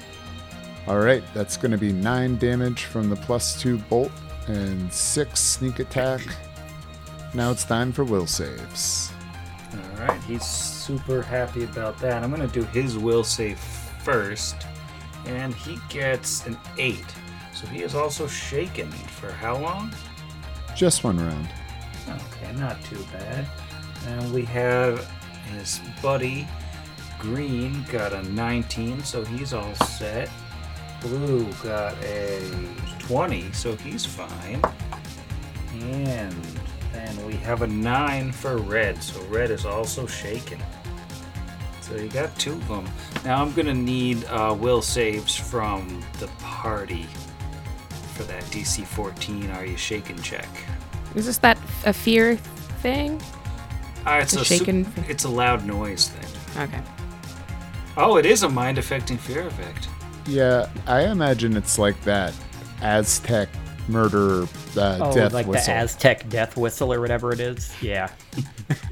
[0.85, 4.11] Alright, that's going to be 9 damage from the plus 2 bolt
[4.47, 6.19] and 6 sneak attack.
[7.33, 9.13] Now it's time for will saves.
[9.73, 12.21] Alright, he's super happy about that.
[12.21, 13.59] I'm going to do his will save
[14.03, 14.57] first,
[15.25, 17.01] and he gets an 8.
[17.53, 19.89] So he is also shaken for how long?
[20.75, 21.47] Just one round.
[22.09, 23.47] Okay, not too bad.
[24.07, 25.09] And we have
[25.53, 26.45] his buddy
[27.19, 30.30] Green got a 19, so he's all set.
[31.01, 32.41] Blue got a
[32.99, 34.62] 20, so he's fine.
[35.82, 36.34] And
[36.93, 40.60] then we have a 9 for Red, so Red is also shaken.
[41.82, 42.88] So you got two of them.
[43.23, 47.06] Now I'm gonna need uh, will saves from the party
[48.15, 49.51] for that DC 14.
[49.51, 50.47] Are you shaken check?
[51.13, 52.38] Is this that a fear
[52.82, 53.21] thing?
[54.08, 56.63] Uh, it's a su- shaken- it's a loud noise thing.
[56.63, 56.82] Okay.
[57.97, 59.88] Oh, it is a mind affecting fear effect.
[60.27, 62.34] Yeah, I imagine it's like that
[62.81, 63.47] Aztec
[63.88, 64.43] murder
[64.75, 65.73] uh, Oh, death like whistle.
[65.73, 67.73] the Aztec death whistle or whatever it is.
[67.81, 68.10] Yeah.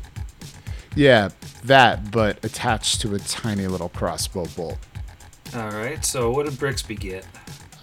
[0.95, 1.29] yeah,
[1.63, 4.77] that, but attached to a tiny little crossbow bolt.
[5.55, 6.03] All right.
[6.05, 7.25] So what did Brixby get?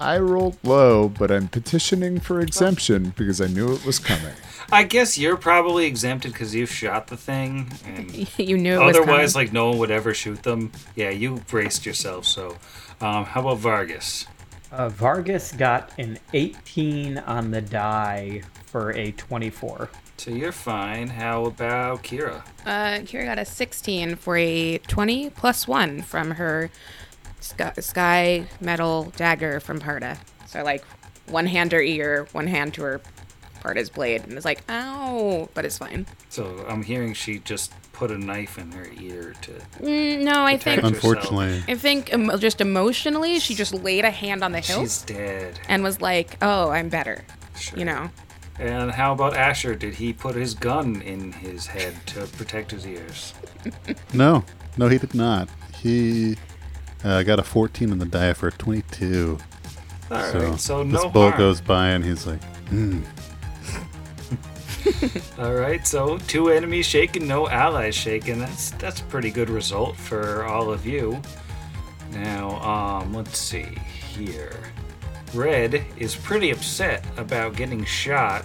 [0.00, 4.34] I rolled low, but I'm petitioning for exemption because I knew it was coming.
[4.72, 9.34] I guess you're probably exempted because you shot the thing, and you knew it otherwise,
[9.34, 9.46] coming.
[9.46, 10.72] like no one would ever shoot them.
[10.96, 12.24] Yeah, you braced yourself.
[12.24, 12.56] So,
[13.00, 14.26] um, how about Vargas?
[14.72, 19.90] Uh, Vargas got an 18 on the die for a 24.
[20.16, 21.08] So you're fine.
[21.08, 22.42] How about Kira?
[22.64, 26.70] Uh, Kira got a 16 for a 20 plus 1 from her
[27.40, 30.18] sky, sky metal dagger from Parda.
[30.46, 30.84] So, like,
[31.28, 33.00] one hand to her ear, one hand to her
[33.62, 36.06] Parda's blade, and it's like, ow, but it's fine.
[36.28, 39.52] So I'm hearing she just put a knife in her ear to.
[39.80, 44.10] Mm, no, I think, Protect- Unfortunately, I think um, just emotionally, she just laid a
[44.10, 45.60] hand on the hilt She's dead.
[45.68, 47.24] and was like, oh, I'm better.
[47.56, 47.78] Sure.
[47.78, 48.10] You know?
[48.58, 49.74] And how about Asher?
[49.74, 53.34] Did he put his gun in his head to protect his ears?
[54.14, 54.44] no,
[54.76, 55.48] no, he did not.
[55.74, 56.36] He
[57.04, 59.38] uh, got a 14 on the die for a 22.
[60.10, 60.32] All right.
[60.32, 61.38] so So, this no bull harm.
[61.38, 63.02] goes by and he's like, hmm.
[65.38, 68.38] All right, so two enemies shaken, no allies shaken.
[68.38, 71.20] That's that's a pretty good result for all of you.
[72.12, 73.66] Now, um, let's see
[74.14, 74.58] here.
[75.34, 78.44] Red is pretty upset about getting shot.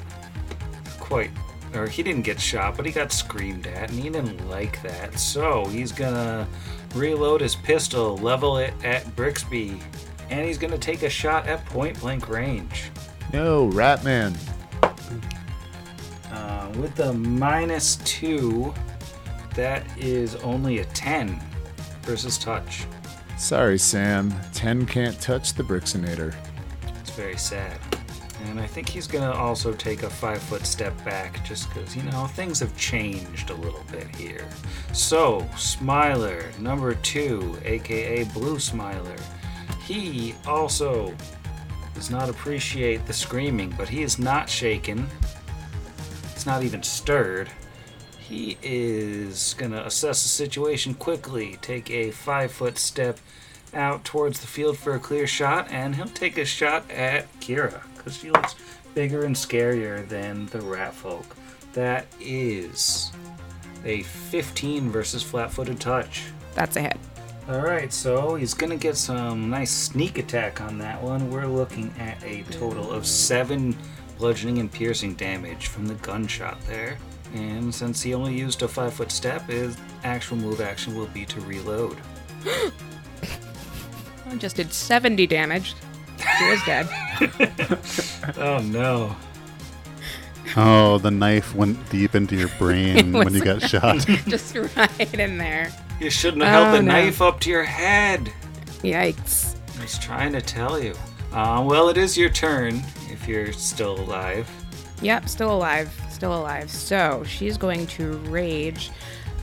[0.99, 1.31] Quite,
[1.73, 5.19] or he didn't get shot, but he got screamed at, and he didn't like that.
[5.19, 6.47] So he's gonna
[6.95, 9.79] reload his pistol, level it at Brixby,
[10.29, 12.91] and he's gonna take a shot at point blank range.
[13.33, 14.35] No, Ratman.
[16.31, 18.73] Uh, with the minus two,
[19.55, 21.39] that is only a 10
[22.01, 22.85] versus touch.
[23.37, 24.33] Sorry, Sam.
[24.53, 26.33] 10 can't touch the Brixinator.
[27.01, 27.79] It's very sad.
[28.45, 31.95] And I think he's going to also take a five foot step back just because,
[31.95, 34.47] you know, things have changed a little bit here.
[34.93, 39.15] So, Smiler, number two, aka Blue Smiler,
[39.85, 41.13] He also
[41.93, 45.07] does not appreciate the screaming, but he is not shaken.
[46.33, 47.49] He's not even stirred.
[48.19, 53.19] He is gonna assess the situation quickly, take a five foot step
[53.73, 57.83] out towards the field for a clear shot, and he'll take a shot at Kira
[58.06, 58.56] because she looks
[58.93, 61.26] bigger and scarier than the rat folk.
[61.74, 63.12] That is
[63.84, 66.24] a 15 versus flat footed touch.
[66.53, 66.97] That's a hit.
[67.49, 71.30] Alright, so he's gonna get some nice sneak attack on that one.
[71.32, 73.76] We're looking at a total of seven
[74.18, 76.97] bludgeoning and piercing damage from the gunshot there.
[77.34, 81.26] And since he only used a five foot step, his actual move action will be
[81.26, 81.97] to reload.
[84.28, 85.76] I just did 70 damage.
[86.38, 86.88] She was dead.
[88.38, 89.16] Oh no.
[90.57, 93.99] Oh, the knife went deep into your brain when you got shot.
[94.28, 95.72] just right in there.
[95.99, 96.91] You shouldn't have held Oh, the no.
[96.91, 98.32] knife up to your head.
[98.84, 99.55] Yikes.
[99.78, 100.93] I was trying to tell you.
[101.32, 104.49] Uh, well, it is your turn if you're still alive.
[105.01, 105.93] Yep, still alive.
[106.09, 106.70] Still alive.
[106.70, 108.91] So she's going to rage.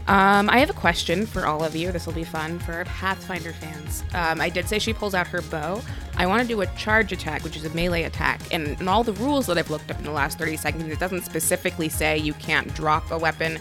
[0.09, 1.93] Um, I have a question for all of you.
[1.93, 4.03] This will be fun for our Pathfinder fans.
[4.15, 5.81] Um, I did say she pulls out her bow.
[6.17, 8.41] I want to do a charge attack, which is a melee attack.
[8.53, 10.99] And in all the rules that I've looked up in the last 30 seconds, it
[10.99, 13.59] doesn't specifically say you can't drop a weapon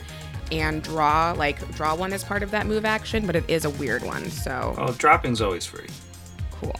[0.51, 3.69] and draw, like, draw one as part of that move action, but it is a
[3.69, 4.29] weird one.
[4.31, 5.87] So Oh, dropping's always free.
[6.51, 6.75] Cool.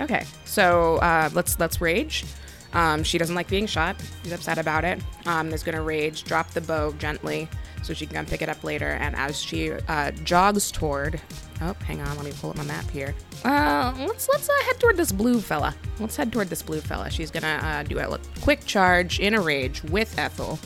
[0.00, 2.24] Okay, so uh, let's let's rage.
[2.72, 3.96] Um, she doesn't like being shot.
[4.24, 5.00] She's upset about it.
[5.26, 7.48] Um, is gonna rage, drop the bow gently,
[7.82, 8.88] so she can come pick it up later.
[8.88, 11.20] And as she uh, jogs toward,
[11.60, 13.14] oh, hang on, let me pull up my map here.
[13.44, 15.74] Uh, let's let's uh, head toward this blue fella.
[15.98, 17.10] Let's head toward this blue fella.
[17.10, 20.58] She's gonna uh, do a quick charge in a rage with Ethel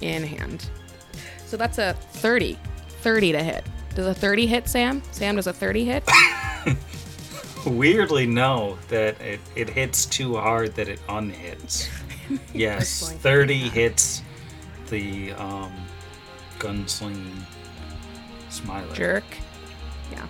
[0.00, 0.68] in hand.
[1.46, 2.58] So that's a 30,
[3.02, 3.64] 30 to hit.
[3.94, 5.02] Does a 30 hit, Sam?
[5.12, 6.04] Sam, does a 30 hit?
[7.66, 11.88] Weirdly, no, that it, it hits too hard that it unhits.
[12.52, 14.20] Yes, 30 hits
[14.88, 15.72] the um,
[16.58, 17.42] gunslinging
[18.48, 18.94] smiler.
[18.94, 19.24] jerk.
[20.10, 20.26] Yeah.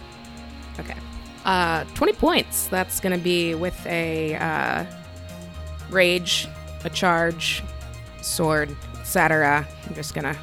[0.78, 0.96] Okay.
[1.44, 2.66] Uh, 20 points.
[2.66, 4.84] That's going to be with a uh,
[5.90, 6.48] rage,
[6.84, 7.62] a charge,
[8.22, 9.66] sword, etc.
[9.86, 10.38] I'm just going to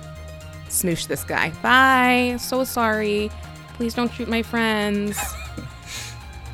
[0.70, 1.52] smoosh this guy.
[1.62, 2.38] Bye.
[2.40, 3.30] So sorry.
[3.76, 5.18] Please don't shoot my friends.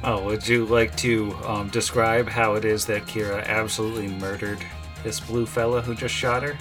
[0.02, 4.66] Oh, would you like to um, describe how it is that Kira absolutely murdered
[5.04, 6.58] this blue fella who just shot her?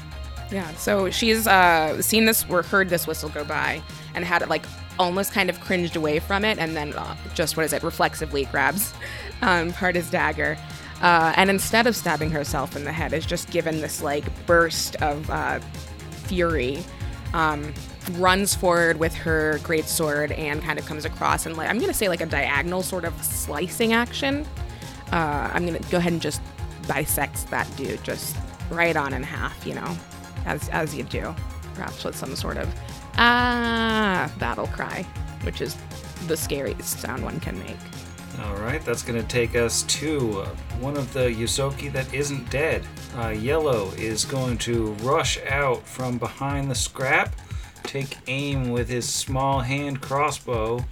[0.51, 3.83] Yeah, so she's uh, seen this or heard this whistle go by
[4.15, 4.65] and had it like
[4.99, 8.47] almost kind of cringed away from it and then uh, just, what is it, reflexively
[8.47, 8.95] grabs
[9.43, 10.57] um, Parta's dagger.
[11.03, 14.97] Uh, and instead of stabbing herself in the head, is just given this like burst
[14.97, 15.61] of uh,
[16.25, 16.83] fury.
[17.35, 17.73] Um,
[18.13, 21.93] runs forward with her great sword and kind of comes across and like I'm gonna
[21.93, 24.47] say like a diagonal sort of slicing action.
[25.13, 26.41] Uh, I'm gonna go ahead and just
[26.87, 28.35] dissect that dude just
[28.71, 29.97] right on in half, you know,
[30.49, 31.35] as as you do,
[31.75, 32.69] perhaps with some sort of
[33.17, 35.03] ah battle cry,
[35.43, 35.77] which is
[36.27, 37.77] the scariest sound one can make.
[38.45, 40.45] All right, that's going to take us to
[40.81, 42.85] one of the Ysoki that isn't dead.
[43.17, 47.35] Uh, Yellow is going to rush out from behind the scrap,
[47.83, 50.85] take aim with his small hand crossbow,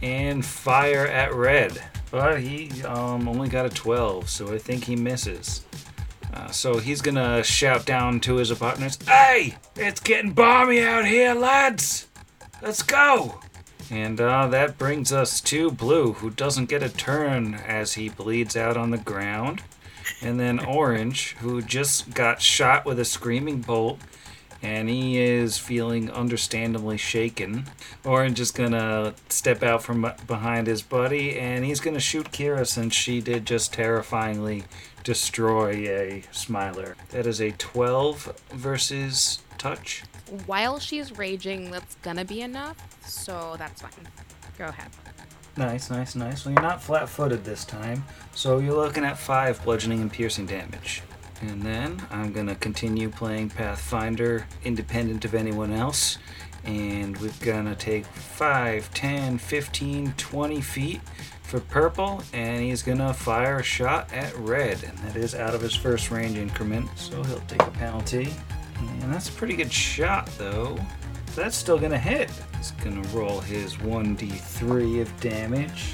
[0.00, 1.82] and fire at Red.
[2.12, 5.64] But he um, only got a 12, so I think he misses.
[6.32, 9.56] Uh, so he's gonna shout down to his partners, Hey!
[9.76, 12.08] It's getting balmy out here, lads!
[12.62, 13.40] Let's go!
[13.90, 18.56] And uh, that brings us to Blue, who doesn't get a turn as he bleeds
[18.56, 19.62] out on the ground.
[20.22, 23.98] And then Orange, who just got shot with a screaming bolt,
[24.62, 27.66] and he is feeling understandably shaken.
[28.04, 32.94] Orange is gonna step out from behind his buddy, and he's gonna shoot Kira since
[32.94, 34.64] she did just terrifyingly
[35.02, 36.96] destroy a Smiler.
[37.10, 40.02] That is a 12 versus touch.
[40.46, 42.76] While she's raging, that's gonna be enough,
[43.06, 44.08] so that's fine.
[44.58, 44.88] Go ahead.
[45.56, 46.44] Nice, nice, nice.
[46.44, 50.46] Well, you're not flat footed this time, so you're looking at five bludgeoning and piercing
[50.46, 51.02] damage.
[51.42, 56.18] And then I'm to continue playing Pathfinder independent of anyone else.
[56.64, 57.32] And we're
[57.64, 61.00] to take 5, 10, 15, 20 feet
[61.52, 62.22] for purple.
[62.32, 64.82] And he's to fire a shot at red.
[64.82, 68.32] And that is out of his first range increment, so he'll take a penalty.
[68.78, 70.78] And that's a pretty good shot, though.
[71.36, 72.30] That's still gonna hit.
[72.56, 75.92] He's gonna roll his 1d3 of damage.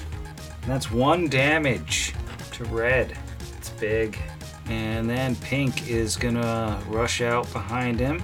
[0.62, 2.14] And that's one damage
[2.52, 3.18] to red.
[3.56, 4.16] It's big.
[4.66, 8.22] And then Pink is gonna rush out behind him.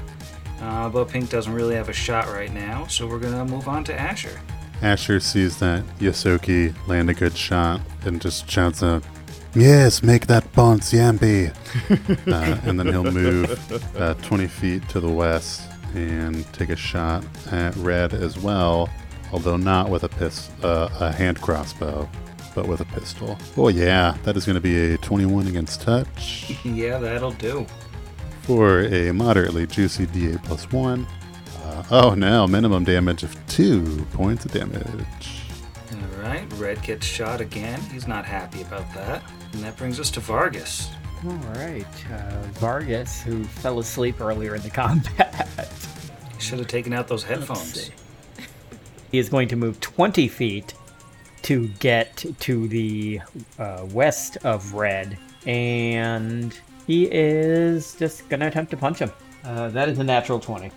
[0.61, 3.83] Uh, but Pink doesn't really have a shot right now, so we're gonna move on
[3.85, 4.41] to Asher.
[4.85, 9.03] Asher sees that Ysoki land a good shot and just shouts out,
[9.55, 11.49] Yes, make that bounce, Yambi.
[12.33, 15.63] uh, and then he'll move uh, 20 feet to the west
[15.95, 18.91] and take a shot at Red as well,
[19.33, 22.09] although not with a pis- uh, a hand crossbow,
[22.55, 23.39] but with a pistol.
[23.57, 27.65] Oh yeah, that is going to be a 21 against touch Yeah, that'll do.
[28.43, 31.07] for a moderately juicy D8 plus one.
[31.75, 35.43] Uh, oh no, minimum damage of two points of damage.
[35.91, 37.81] All right, Red gets shot again.
[37.93, 39.25] He's not happy about that.
[39.53, 40.89] And that brings us to Vargas.
[41.27, 45.49] All right, uh, Vargas, who fell asleep earlier in the combat.
[46.39, 47.91] Should have taken out those headphones.
[49.11, 50.75] He is going to move 20 feet
[51.43, 53.21] to get to the
[53.59, 56.57] uh, west of Red, and
[56.87, 59.11] he is just going to attempt to punch him.
[59.43, 60.71] Uh, that is a natural 20.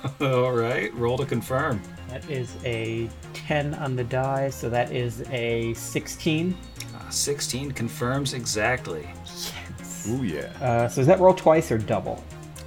[0.20, 1.82] All right, roll to confirm.
[2.08, 6.56] That is a 10 on the die, so that is a 16.
[6.94, 9.08] Uh, 16 confirms exactly.
[9.24, 10.08] Yes.
[10.08, 10.52] Ooh yeah.
[10.60, 12.22] Uh, so is that roll twice or double?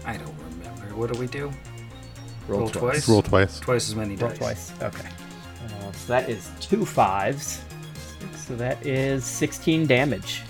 [0.05, 0.95] I don't remember.
[0.95, 1.51] What do we do?
[2.47, 2.81] Roll, roll twice.
[2.81, 3.09] twice.
[3.09, 3.59] Roll twice.
[3.59, 4.37] Twice as many Roll dice.
[4.37, 4.73] twice.
[4.81, 5.07] Okay.
[5.65, 7.61] Uh, so that is two fives.
[8.35, 10.41] So that is 16 damage.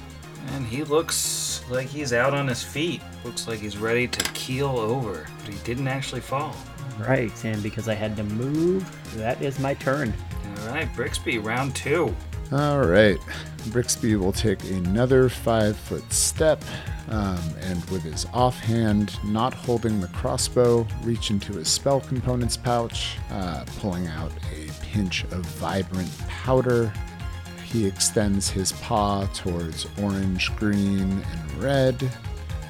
[0.53, 3.01] And he looks like he's out on his feet.
[3.23, 6.55] Looks like he's ready to keel over, but he didn't actually fall.
[7.07, 8.85] Right, and because I had to move,
[9.15, 10.13] that is my turn.
[10.59, 12.15] All right, Brixby, round two.
[12.51, 13.17] All right.
[13.67, 16.63] Brixby will take another five foot step
[17.07, 23.17] um, and with his offhand, not holding the crossbow, reach into his spell components pouch,
[23.31, 26.91] uh, pulling out a pinch of vibrant powder.
[27.63, 32.11] He extends his paw towards orange, green, and red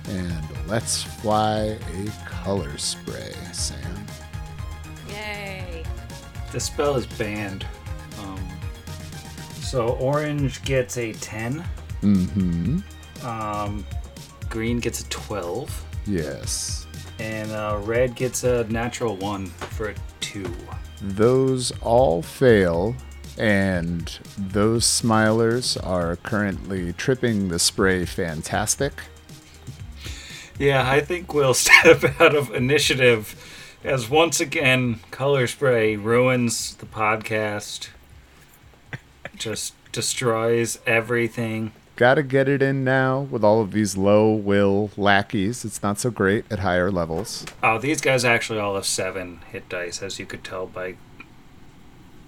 [0.10, 4.06] and lets fly a color spray, Sam.
[6.52, 7.66] This spell is banned.
[8.20, 8.40] Um,
[9.62, 11.64] so orange gets a 10.
[12.02, 13.26] Mm-hmm.
[13.26, 13.86] Um,
[14.50, 15.86] green gets a 12.
[16.06, 16.88] Yes.
[17.20, 20.46] And uh, red gets a natural 1 for a 2.
[21.02, 22.96] Those all fail,
[23.38, 28.94] and those smilers are currently tripping the spray fantastic.
[30.60, 33.51] Yeah, I think we'll step out of initiative
[33.84, 37.90] as once again Color Spray ruins the podcast.
[39.36, 41.72] Just destroys everything.
[41.96, 45.64] Gotta get it in now with all of these low will lackeys.
[45.66, 47.46] It's not so great at higher levels.
[47.62, 50.96] Oh, these guys actually all have seven hit dice, as you could tell by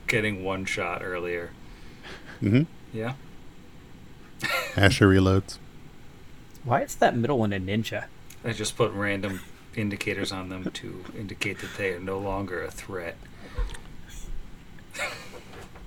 [0.08, 1.52] getting one shot earlier.
[2.42, 2.64] Mm-hmm.
[2.96, 3.14] Yeah.
[4.76, 5.58] Asher reloads.
[6.64, 8.06] Why is that middle one a ninja?
[8.44, 9.42] I just put random
[9.76, 13.18] indicators on them to indicate that they are no longer a threat.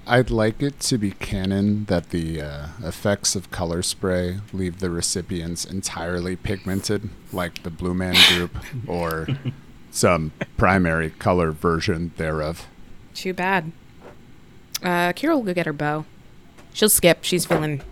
[0.09, 4.89] I'd like it to be canon that the uh, effects of color spray leave the
[4.89, 8.57] recipients entirely pigmented, like the Blue Man Group
[8.87, 9.27] or
[9.91, 12.69] some primary color version thereof.
[13.15, 13.73] Too bad.
[14.81, 16.05] Uh, Kira will go get her bow.
[16.73, 17.25] She'll skip.
[17.25, 17.83] She's feeling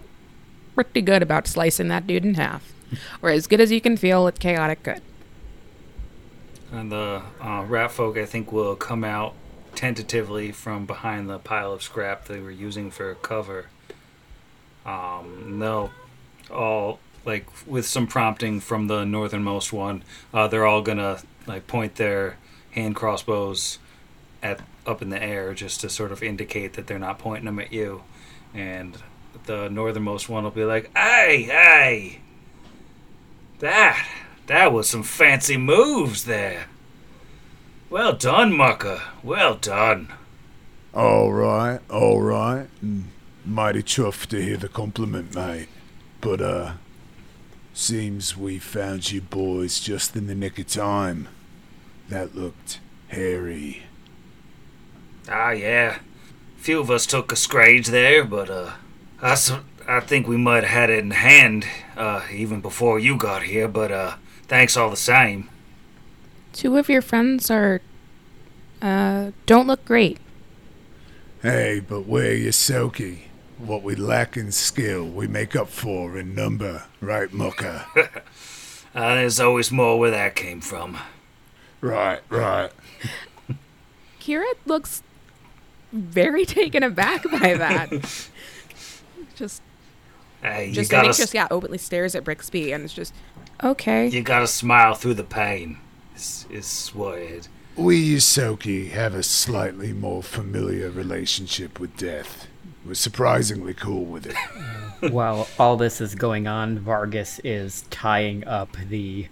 [0.76, 2.72] pretty good about slicing that dude in half.
[3.22, 5.02] or as good as you can feel with chaotic good.
[6.74, 9.34] And the uh, rat folk, I think, will come out
[9.76, 13.66] tentatively from behind the pile of scrap they were using for cover.
[14.84, 15.90] Um, they'll
[16.50, 20.02] all, like, with some prompting from the northernmost one,
[20.32, 22.38] uh, they're all gonna like point their
[22.72, 23.78] hand crossbows
[24.42, 27.60] at up in the air just to sort of indicate that they're not pointing them
[27.60, 28.02] at you.
[28.52, 28.98] And
[29.46, 32.20] the northernmost one will be like, "Hey, hey,
[33.60, 34.06] that
[34.46, 36.66] that was some fancy moves there."
[37.90, 39.02] Well done, Mucker.
[39.22, 40.12] Well done.
[40.92, 42.66] All right, all right.
[42.84, 43.04] Mm,
[43.44, 45.68] Mighty chuffed to hear the compliment, mate.
[46.20, 46.72] But, uh,
[47.74, 51.28] seems we found you boys just in the nick of time.
[52.08, 53.82] That looked hairy.
[55.28, 55.98] Ah, yeah.
[56.56, 58.72] Few of us took a scrage there, but uh,
[59.20, 61.66] I think we might have had it in hand
[61.96, 63.68] uh, even before you got here.
[63.68, 64.14] But uh,
[64.48, 65.50] thanks all the same.
[66.52, 67.80] Two of your friends are.
[68.80, 70.18] Uh, don't look great.
[71.42, 73.22] Hey, but we're Ysoki.
[73.58, 77.84] What we lack in skill, we make up for in number, right, Mucker?
[78.94, 80.96] Uh, there's always more where that came from.
[81.80, 82.70] right, right.
[84.20, 85.02] Kira looks
[85.90, 87.90] very taken aback by that.
[89.34, 89.62] just,
[90.44, 93.14] Hey, you just, I gotta, think just yeah, openly stares at Brixby and it's just,
[93.62, 94.08] okay.
[94.08, 95.78] you gotta smile through the pain.
[96.14, 97.48] Is, is what it.
[97.76, 102.46] We Ysoki have a slightly more familiar relationship with death.
[102.84, 104.36] We're surprisingly cool with it.
[105.12, 109.28] While all this is going on, Vargas is tying up the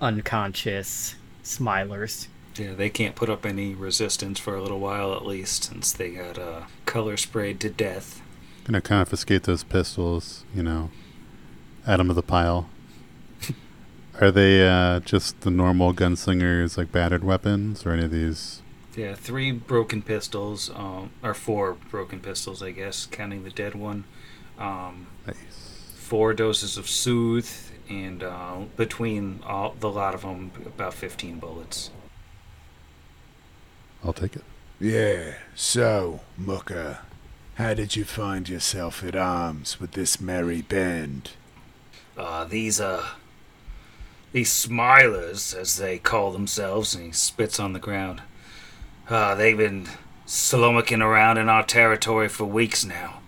[0.00, 2.26] unconscious Smilers.
[2.56, 6.10] Yeah, they can't put up any resistance for a little while at least, since they
[6.10, 8.20] got uh, color sprayed to death.
[8.66, 10.90] Gonna confiscate those pistols, you know,
[11.86, 12.68] add them to the pile.
[14.20, 18.62] Are they uh, just the normal gunslingers, like battered weapons, or any of these?
[18.96, 24.02] Yeah, three broken pistols, um, or four broken pistols, I guess, counting the dead one.
[24.58, 25.92] Um, Nice.
[25.94, 27.48] four doses of soothe,
[27.88, 31.90] and uh, between all the lot of them, about 15 bullets.
[34.02, 34.44] I'll take it.
[34.80, 36.98] Yeah, so, Mucker,
[37.56, 41.30] how did you find yourself at arms with this merry band?
[42.16, 43.04] Uh, these uh,
[44.32, 48.20] these smilers, as they call themselves, and he spits on the ground.
[49.08, 49.88] Uh, they've been
[50.26, 53.20] slummoking around in our territory for weeks now.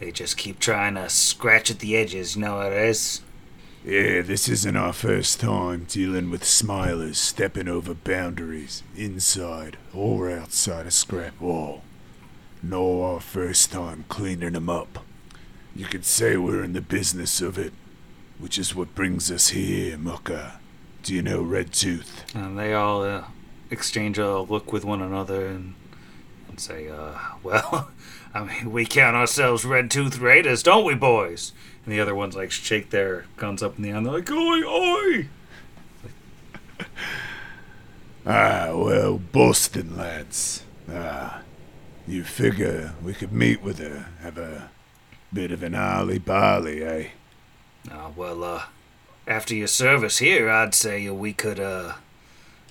[0.00, 2.36] They just keep trying to scratch at the edges.
[2.36, 3.22] You know how it is.
[3.84, 10.86] Yeah, this isn't our first time dealing with smilers stepping over boundaries, inside or outside
[10.86, 11.82] a scrap wall.
[12.62, 15.04] Nor our first time cleaning cleaning 'em up.
[15.74, 17.72] You could say we're in the business of it,
[18.38, 20.54] which is what brings us here, Mucker.
[21.02, 22.24] Do you know Red Tooth?
[22.34, 23.24] And they all uh,
[23.70, 25.74] exchange a look with one another and,
[26.48, 27.90] and say, uh, well,
[28.34, 31.52] I mean, we count ourselves red tooth raiders, don't we, boys?
[31.84, 34.30] And the other ones, like, shake their guns up in the air and they're like,
[34.30, 35.28] oi, oi!
[38.24, 40.62] Ah, well, Boston lads.
[40.88, 41.40] Ah,
[42.06, 44.70] you figure we could meet with her, have a
[45.32, 47.08] bit of an ollie barley, eh?
[47.90, 48.62] Uh, well, uh,
[49.26, 51.94] after your service here, I'd say we could, uh,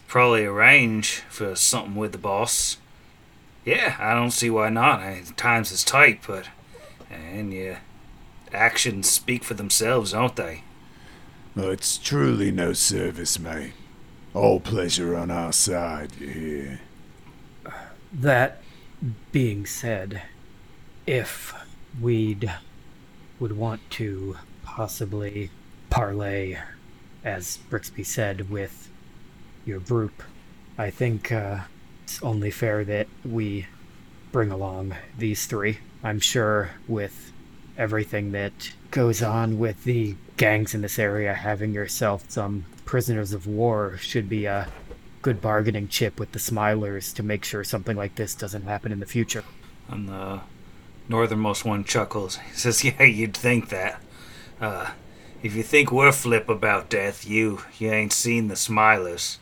[0.07, 2.77] probably arrange for something with the boss.
[3.63, 4.99] Yeah, I don't see why not.
[4.99, 6.49] I, times is tight, but,
[7.09, 7.79] and yeah,
[8.53, 10.63] actions speak for themselves, don't they?
[11.55, 13.73] Well, it's truly no service, mate.
[14.34, 16.79] All pleasure on our side, you hear?
[18.13, 18.61] That
[19.32, 20.22] being said,
[21.08, 21.54] if
[21.99, 22.52] we'd
[23.39, 25.49] would want to possibly
[25.89, 26.58] parlay,
[27.24, 28.89] as Brixby said, with
[29.66, 30.24] your group,
[30.78, 31.62] I think uh,
[32.04, 33.68] it's only fair that we
[34.32, 35.80] bring along these three.
[36.04, 37.32] I'm sure with
[37.78, 43.47] everything that goes on with the gangs in this area, having yourself some prisoners of
[43.47, 44.68] war should be a
[45.22, 48.99] good bargaining chip with the Smilers to make sure something like this doesn't happen in
[48.99, 49.43] the future.
[49.88, 50.41] And the
[51.07, 52.38] northernmost one chuckles.
[52.38, 54.01] He says, "Yeah, you'd think that.
[54.59, 54.91] Uh,
[55.43, 59.38] if you think we're flip about death, you you ain't seen the Smilers.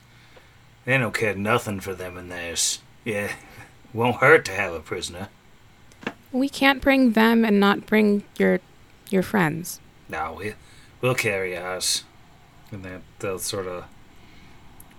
[0.86, 2.80] They don't care nothing for them and theirs.
[3.06, 3.32] Yeah,
[3.94, 5.30] won't hurt to have a prisoner.
[6.32, 8.60] We can't bring them and not bring your
[9.10, 9.80] your friends.
[10.08, 10.54] No, we
[11.02, 12.04] we'll carry ours."
[12.72, 13.86] And then they'll sort of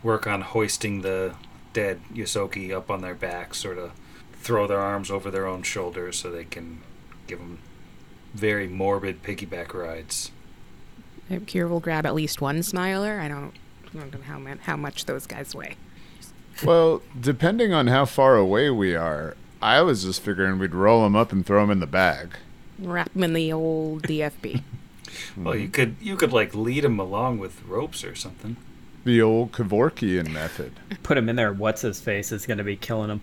[0.03, 1.35] work on hoisting the
[1.73, 3.93] dead Ysoki up on their backs, sort of
[4.33, 6.81] throw their arms over their own shoulders so they can
[7.27, 7.59] give them
[8.35, 10.31] very morbid piggyback rides.
[11.31, 13.21] Kira will grab at least one smiler.
[13.21, 13.53] I don't,
[13.95, 15.77] I don't know how, man, how much those guys weigh.
[16.65, 21.15] Well, depending on how far away we are, I was just figuring we'd roll them
[21.15, 22.35] up and throw them in the bag.
[22.79, 24.63] Wrap them in the old DFB.
[25.37, 28.57] Well, you could you could like lead them along with ropes or something.
[29.05, 30.73] The old Kevorkian method.
[31.03, 31.53] Put him in there.
[31.53, 33.21] What's his face is going to be killing him.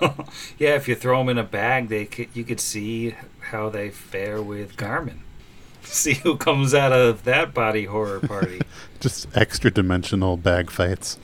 [0.58, 3.90] Yeah, if you throw them in a bag, they could, you could see how they
[3.90, 5.18] fare with Garmin.
[5.82, 8.60] See who comes out of that body horror party.
[9.00, 11.18] Just extra dimensional bag fights.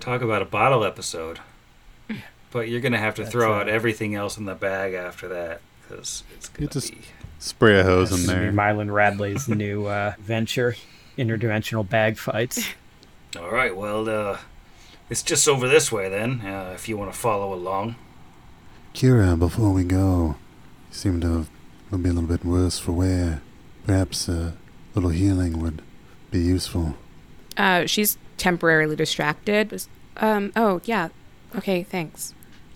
[0.00, 1.40] Talk about a bottle episode.
[2.50, 5.60] But you're gonna have to throw That's, out everything else in the bag after that
[5.82, 7.00] because it's gonna You be.
[7.44, 8.50] Spray a hose in there.
[8.50, 10.76] Mylan Radley's new uh, venture,
[11.18, 12.70] interdimensional bag fights.
[13.38, 14.38] All right, well, uh,
[15.10, 16.40] it's just over this way then.
[16.40, 17.96] Uh, if you want to follow along.
[18.94, 20.36] Kira, before we go,
[20.88, 21.50] you seem to have
[21.90, 23.42] will be a little bit worse for wear.
[23.86, 24.54] Perhaps a
[24.94, 25.82] little healing would
[26.30, 26.96] be useful.
[27.58, 29.84] Uh, she's temporarily distracted.
[30.16, 31.10] Um, oh yeah,
[31.54, 32.32] okay, thanks.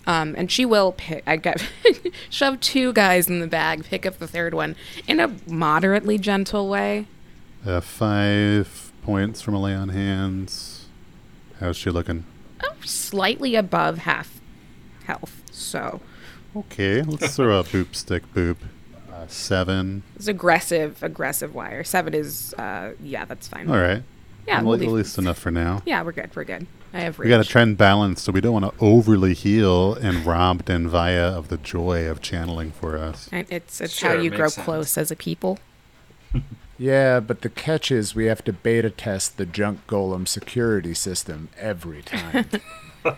[0.09, 1.23] Um, and she will pick.
[1.27, 1.57] I got
[2.31, 4.75] shove two guys in the bag, pick up the third one
[5.07, 7.05] in a moderately gentle way.
[7.63, 10.87] Uh, five points from a lay on hands.
[11.59, 12.23] How's she looking?
[12.63, 14.41] Oh, slightly above half
[15.05, 15.43] health.
[15.51, 16.01] So
[16.55, 18.57] Okay, let's throw a boop stick boop.
[19.13, 20.01] Uh, seven.
[20.15, 21.83] it's aggressive, aggressive wire.
[21.83, 23.69] Seven is, uh, yeah, that's fine.
[23.69, 24.01] All right.
[24.49, 25.81] Yeah, Well, we'll at leave- least enough for now.
[25.85, 26.31] Yeah, we're good.
[26.35, 26.65] We're good.
[26.93, 27.19] I have.
[27.19, 27.49] We got to rage.
[27.49, 32.07] trend balance, so we don't want to overly heal and rob Denvaya of the joy
[32.09, 33.29] of channeling for us.
[33.31, 34.65] And It's it's Sure, how you makes grow sense.
[34.65, 35.59] close as a people.
[36.81, 41.49] Yeah, but the catch is we have to beta test the junk golem security system
[41.57, 42.45] every time.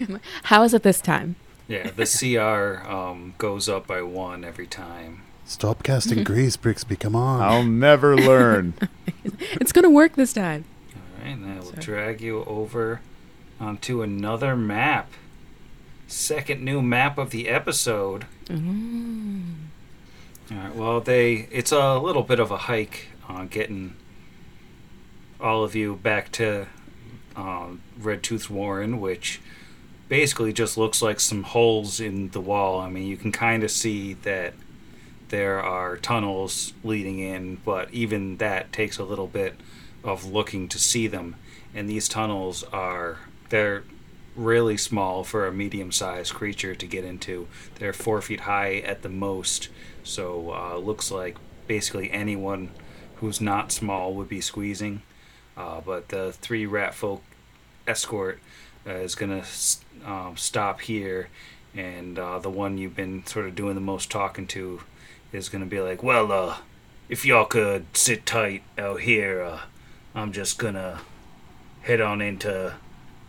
[0.44, 1.36] How is it this time?
[1.68, 5.22] Yeah, the CR um, goes up by one every time.
[5.44, 6.98] Stop casting grease, Brixby.
[6.98, 7.40] Come on.
[7.40, 8.74] I'll never learn.
[9.26, 10.64] It's gonna work this time.
[10.94, 13.00] All right, and I will drag you over
[13.58, 15.10] onto another map.
[16.06, 18.26] Second new map of the episode.
[18.50, 18.56] All
[20.50, 20.74] right.
[20.74, 23.96] Well, they it's a little bit of a hike on getting
[25.40, 26.66] all of you back to
[27.34, 29.40] um, Red Tooth Warren, which
[30.08, 32.78] basically just looks like some holes in the wall.
[32.80, 34.52] I mean, you can kind of see that
[35.28, 39.54] there are tunnels leading in, but even that takes a little bit
[40.02, 41.36] of looking to see them.
[41.74, 43.18] And these tunnels are
[43.48, 43.84] they're
[44.36, 47.46] really small for a medium-sized creature to get into.
[47.76, 49.68] They're four feet high at the most,
[50.02, 52.70] so uh, looks like basically anyone
[53.16, 55.02] who's not small would be squeezing.
[55.56, 57.22] Uh, but the three rat folk
[57.86, 58.40] escort
[58.86, 59.44] uh, is gonna
[60.04, 61.28] um, stop here,
[61.74, 64.80] and uh, the one you've been sort of doing the most talking to
[65.34, 66.56] is gonna be like, "Well, uh,
[67.08, 69.60] if y'all could sit tight out here, uh,
[70.14, 71.00] I'm just gonna
[71.82, 72.74] head on in to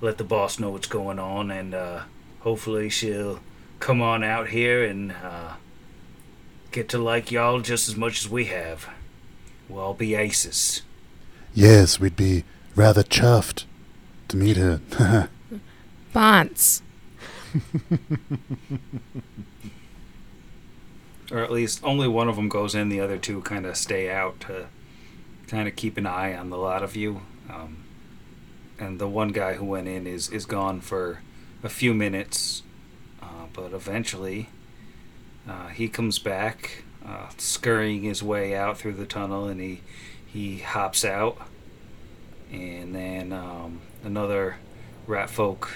[0.01, 2.03] let the boss know what's going on, and uh,
[2.41, 3.39] hopefully she'll
[3.79, 5.53] come on out here and uh,
[6.71, 8.87] get to like y'all just as much as we have.
[9.67, 10.83] We'll all be aces."
[11.53, 12.43] Yes, we'd be
[12.75, 13.63] rather chuffed
[14.27, 14.81] to meet her.
[16.13, 16.81] Bonds.
[21.31, 22.89] or at least only one of them goes in.
[22.89, 24.67] The other two kind of stay out to
[25.47, 27.21] kind of keep an eye on the lot of you.
[27.49, 27.83] Um,
[28.79, 31.21] and the one guy who went in is is gone for
[31.63, 32.63] a few minutes,
[33.21, 34.49] uh, but eventually
[35.47, 39.81] uh, he comes back, uh, scurrying his way out through the tunnel, and he
[40.25, 41.37] he hops out,
[42.51, 44.57] and then um, another
[45.07, 45.71] rat folk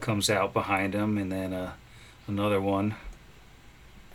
[0.00, 1.72] comes out behind him, and then uh,
[2.28, 2.94] another one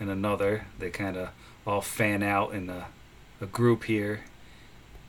[0.03, 0.65] and another.
[0.77, 1.29] They kind of
[1.65, 2.87] all fan out in a,
[3.41, 4.21] a group here.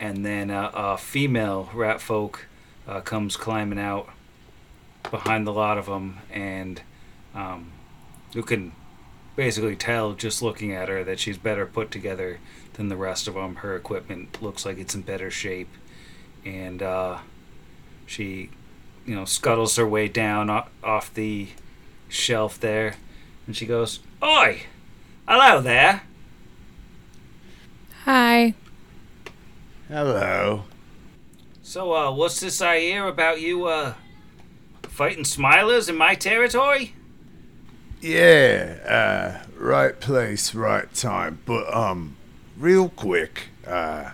[0.00, 2.46] And then uh, a female rat folk
[2.86, 4.08] uh, comes climbing out
[5.10, 6.18] behind the lot of them.
[6.32, 6.80] And
[7.34, 7.72] um,
[8.32, 8.72] you can
[9.36, 12.38] basically tell just looking at her that she's better put together
[12.74, 13.56] than the rest of them.
[13.56, 15.70] Her equipment looks like it's in better shape.
[16.44, 17.18] And uh,
[18.06, 18.50] she,
[19.04, 20.50] you know, scuttles her way down
[20.84, 21.48] off the
[22.08, 22.94] shelf there.
[23.46, 24.62] And she goes, Oi!
[25.26, 26.02] Hello there.
[28.04, 28.52] Hi.
[29.88, 30.64] Hello.
[31.62, 33.94] So, uh, what's this I hear about you, uh,
[34.82, 36.94] fighting Smilers in my territory?
[38.02, 41.38] Yeah, uh, right place, right time.
[41.46, 42.16] But, um,
[42.58, 44.10] real quick, uh,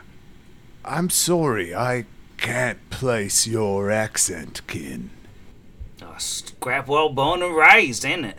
[0.84, 2.04] I'm sorry, I
[2.36, 5.10] can't place your accent, kin.
[6.00, 8.36] Uh, Scrapwall born and raised, ain't it?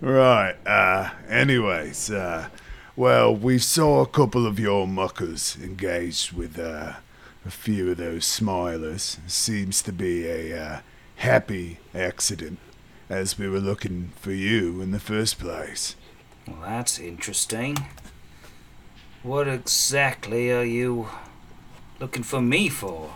[0.00, 2.48] Right, uh, anyways, uh,
[2.96, 6.94] well, we saw a couple of your muckers engaged with, uh,
[7.44, 9.18] a few of those smilers.
[9.28, 10.80] Seems to be a, uh,
[11.16, 12.58] happy accident,
[13.08, 15.94] as we were looking for you in the first place.
[16.46, 17.76] Well, that's interesting.
[19.22, 21.08] What exactly are you
[21.98, 23.10] looking for me for?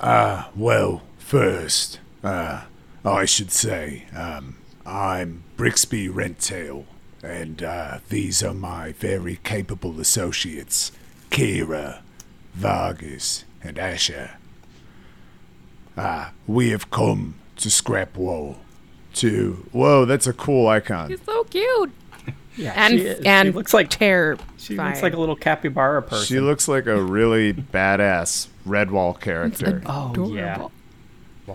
[0.00, 2.62] Ah, well, first, uh,
[3.04, 4.56] I should say, um,
[4.86, 6.84] I'm Brixby Renttail,
[7.22, 10.92] and, uh, these are my very capable associates,
[11.30, 12.00] Kira,
[12.54, 14.32] Vargas, and Asher.
[15.98, 18.56] Ah, we have come to Scrapwall.
[19.14, 21.08] To, whoa, that's a cool icon.
[21.08, 21.90] She's so cute.
[22.58, 23.20] Yeah, And she, is.
[23.26, 24.38] and she looks like terror.
[24.56, 26.24] she looks like a little capybara person.
[26.24, 29.82] She looks like a really badass Redwall character.
[29.84, 30.66] oh yeah,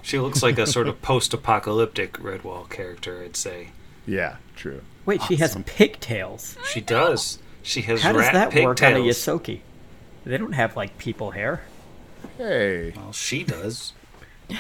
[0.04, 3.70] She looks like a sort of post apocalyptic Redwall character, I'd say.
[4.08, 4.82] Yeah, true.
[5.06, 6.58] wait, she has pigtails.
[6.72, 7.40] She does.
[7.64, 9.18] She has How does rat that work on a pigtails.
[9.18, 9.60] Ysoki?
[10.26, 11.62] They don't have like people hair.
[12.38, 13.94] Hey, Well, she does.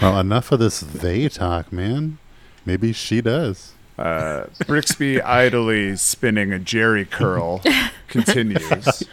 [0.02, 2.18] well, enough of this they talk, man.
[2.66, 3.74] Maybe she does.
[3.98, 7.62] uh, Brixby idly spinning a Jerry curl
[8.08, 9.04] continues.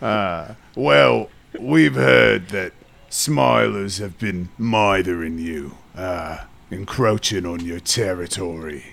[0.00, 2.72] Uh, well, we've heard that
[3.16, 8.92] Smilers have been mithering you, uh, encroaching on your territory.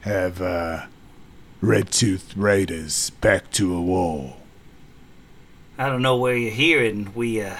[0.00, 0.86] Have, uh,
[1.60, 4.38] Red Tooth Raiders back to a wall.
[5.78, 7.12] I don't know where you're hearing.
[7.14, 7.58] We uh,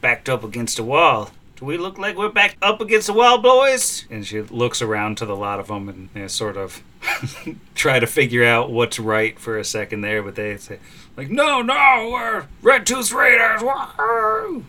[0.00, 1.32] backed up against a wall.
[1.56, 4.04] Do we look like we're backed up against a wall, boys?
[4.08, 6.84] And she looks around to the lot of them and you know, sort of
[7.74, 10.22] try to figure out what's right for a second there.
[10.22, 10.78] But they say,
[11.16, 13.62] like, no, no, we're Red Tooth Raiders.
[13.64, 14.64] Wahoo!"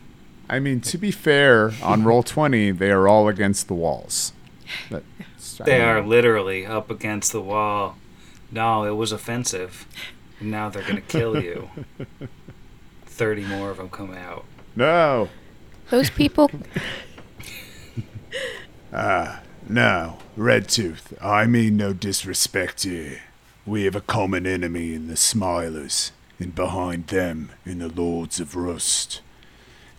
[0.49, 4.33] I mean, to be fair, on roll twenty, they are all against the walls.
[4.89, 7.97] That's, I They are literally up against the wall.
[8.51, 9.87] No, it was offensive.
[10.39, 11.69] And now they're gonna kill you.
[13.05, 14.45] Thirty more of them come out.
[14.75, 15.29] No.
[15.89, 16.51] Those people.
[18.93, 19.37] Uh
[19.69, 23.19] No, Red Tooth, I mean no disrespect here.
[23.65, 28.55] We have a common enemy in the Smilers, and behind them in the Lords of
[28.55, 29.21] Rust.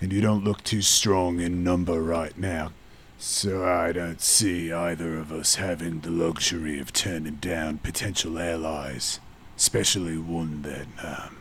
[0.01, 2.72] And you don't look too strong in number right now,
[3.18, 9.18] so I don't see either of us having the luxury of turning down potential allies,
[9.57, 11.36] especially one that, um,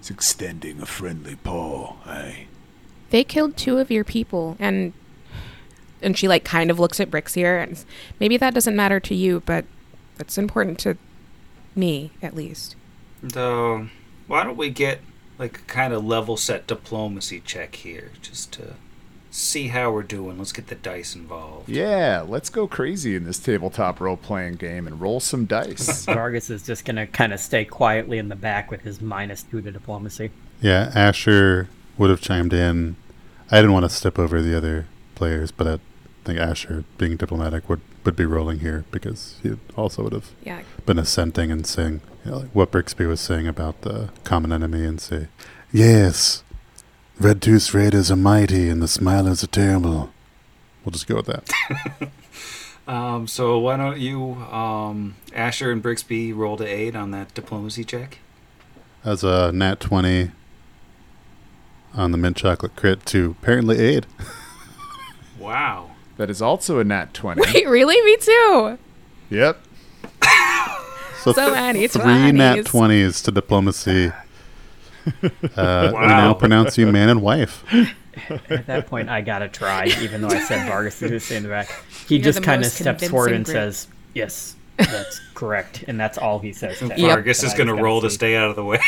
[0.00, 2.44] is extending a friendly paw, eh?
[3.10, 4.94] They killed two of your people, and
[6.00, 7.84] and she like kind of looks at Brix here, and
[8.18, 9.66] maybe that doesn't matter to you, but
[10.18, 10.96] it's important to
[11.76, 12.74] me at least.
[13.28, 13.88] So,
[14.26, 15.00] why don't we get
[15.42, 18.74] like a kind of level set diplomacy check here, just to
[19.30, 20.38] see how we're doing.
[20.38, 21.68] Let's get the dice involved.
[21.68, 26.04] Yeah, let's go crazy in this tabletop role playing game and roll some dice.
[26.06, 29.60] Vargas is just gonna kind of stay quietly in the back with his minus two
[29.60, 30.30] to diplomacy.
[30.60, 31.68] Yeah, Asher
[31.98, 32.96] would have chimed in.
[33.50, 35.78] I didn't want to step over the other players, but I
[36.24, 40.62] think Asher, being diplomatic, would, would be rolling here because he also would have Yeah.
[40.86, 44.84] been assenting and saying you know, like what Brixby was saying about the common enemy
[44.84, 45.28] and say,
[45.72, 46.42] Yes,
[47.20, 50.12] Red Tooth Raiders are mighty and the Smilers are terrible.
[50.84, 52.10] We'll just go with that.
[52.84, 57.84] Um, so why don't you, um, Asher and Brixby, roll to aid on that diplomacy
[57.84, 58.18] check?
[59.04, 60.32] As a nat 20
[61.94, 64.06] on the mint chocolate crit to apparently aid.
[65.38, 65.91] Wow.
[66.16, 67.40] That is also a nat 20.
[67.54, 68.00] Wait, really?
[68.02, 68.78] Me too.
[69.30, 69.58] Yep.
[71.22, 72.64] So, So many three nat 20s.
[72.64, 74.10] 20s to diplomacy.
[75.56, 77.64] Uh, We now pronounce you man and wife.
[78.50, 81.42] At that point, I gotta try, even though I said Vargas is gonna stay in
[81.44, 81.68] the back.
[82.08, 86.18] He You're just kind of steps forward and convincing says, "Yes, that's correct," and that's
[86.18, 86.78] all he says.
[86.78, 86.98] to Yep.
[86.98, 88.14] Vargas is going to just gotta roll to see.
[88.16, 88.80] stay out of the way.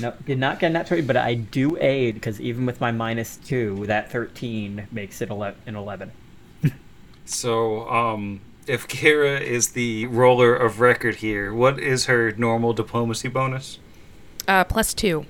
[0.00, 2.92] No, did not get a nat 20, but I do aid because even with my
[2.92, 6.12] minus two, that 13 makes it ele- an 11.
[7.24, 13.28] so, um, if Kira is the roller of record here, what is her normal diplomacy
[13.28, 13.78] bonus?
[14.46, 15.26] Uh, plus two.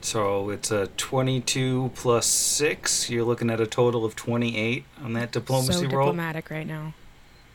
[0.00, 3.08] So it's a 22 plus 6.
[3.08, 6.06] You're looking at a total of 28 on that diplomacy so roll.
[6.06, 6.94] diplomatic right now.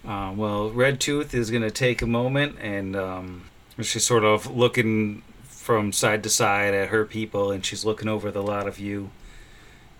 [0.08, 3.50] Uh, well, Red Tooth is going to take a moment and um,
[3.82, 5.24] she's sort of looking
[5.68, 9.10] from side to side at her people and she's looking over the lot of you.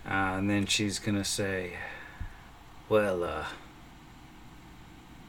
[0.08, 1.74] Uh, and then she's to say,
[2.88, 3.44] Well, uh,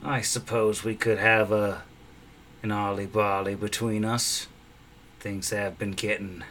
[0.01, 1.81] I suppose we could have a,
[2.63, 4.47] an ollie bally between us.
[5.19, 6.45] Things have been getting,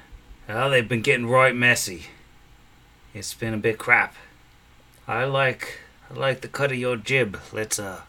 [0.47, 2.09] well, they've been getting right messy.
[3.14, 4.14] It's been a bit crap.
[5.07, 5.78] I like,
[6.11, 7.41] I like the cut of your jib.
[7.55, 8.03] Let's, uh,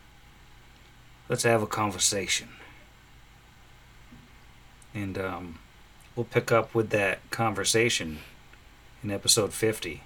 [1.29, 2.49] let's have a conversation.
[4.93, 5.59] And um,
[6.19, 8.19] we'll pick up with that conversation
[9.01, 10.03] in episode 50.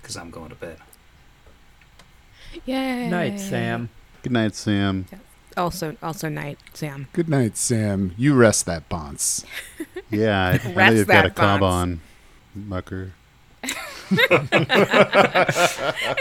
[0.00, 0.76] Because I'm going to bed.
[2.64, 3.08] Yay.
[3.08, 3.88] Night, Sam.
[4.22, 5.06] Good night, Sam.
[5.56, 7.08] Also, also night, Sam.
[7.12, 8.14] Good night, Sam.
[8.16, 9.44] You rest that bonce.
[10.08, 12.02] Yeah, I, I know Rest you've got a that cob on,
[12.54, 13.12] mucker.
[14.10, 15.30] It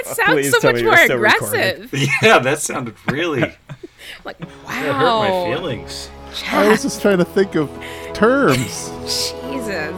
[0.05, 1.93] sounds Please so much more you're aggressive.
[2.21, 3.53] yeah, that sounded really.
[4.23, 5.45] Like, That hurt my wow.
[6.31, 6.53] Feelings.
[6.53, 7.69] I was just trying to think of
[8.13, 8.57] terms.
[9.01, 9.93] Jesus.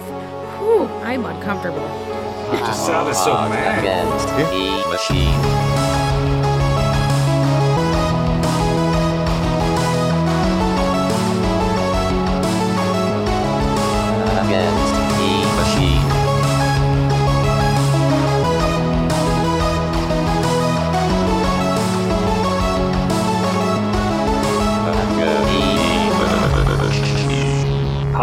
[0.59, 1.86] Whew, I'm uncomfortable.
[2.53, 3.79] It just sounded so mad.
[3.79, 4.27] Against
[4.89, 5.52] machine.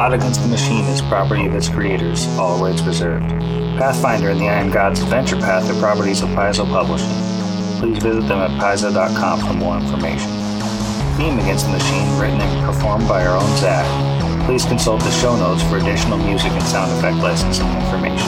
[0.00, 3.28] Pot Against the Machine is property of its creators, all rights reserved.
[3.76, 7.12] Pathfinder and the Iron Gods Adventure Path are properties of Paizo Publishing.
[7.78, 10.30] Please visit them at paizo.com for more information.
[11.18, 13.84] Theme Against the Machine written and performed by our own Zach.
[14.46, 18.26] Please consult the show notes for additional music and sound effect licensing information.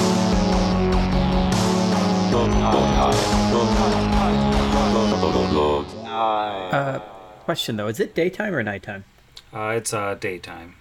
[6.70, 6.99] Uh,
[7.45, 9.07] question though, is it daytime or nighttime?
[9.55, 10.75] Uh, it's uh, daytime.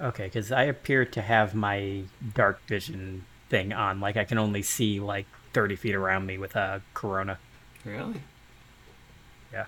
[0.00, 2.02] Okay, because I appear to have my
[2.34, 4.00] dark vision thing on.
[4.00, 7.38] Like I can only see like 30 feet around me with a corona.
[7.84, 8.20] Really?
[9.52, 9.66] Yeah.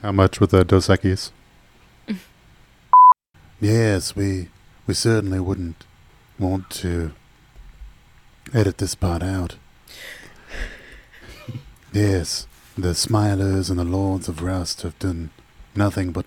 [0.00, 1.32] How much with the Dos Equis?
[3.60, 4.48] yes, we
[4.86, 5.84] we certainly wouldn't
[6.38, 7.12] want to
[8.54, 9.56] edit this part out.
[11.92, 12.46] yes,
[12.76, 15.30] the Smilers and the Lords of Rust have done
[15.74, 16.24] nothing but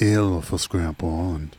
[0.00, 1.56] ill for Scrapwall, and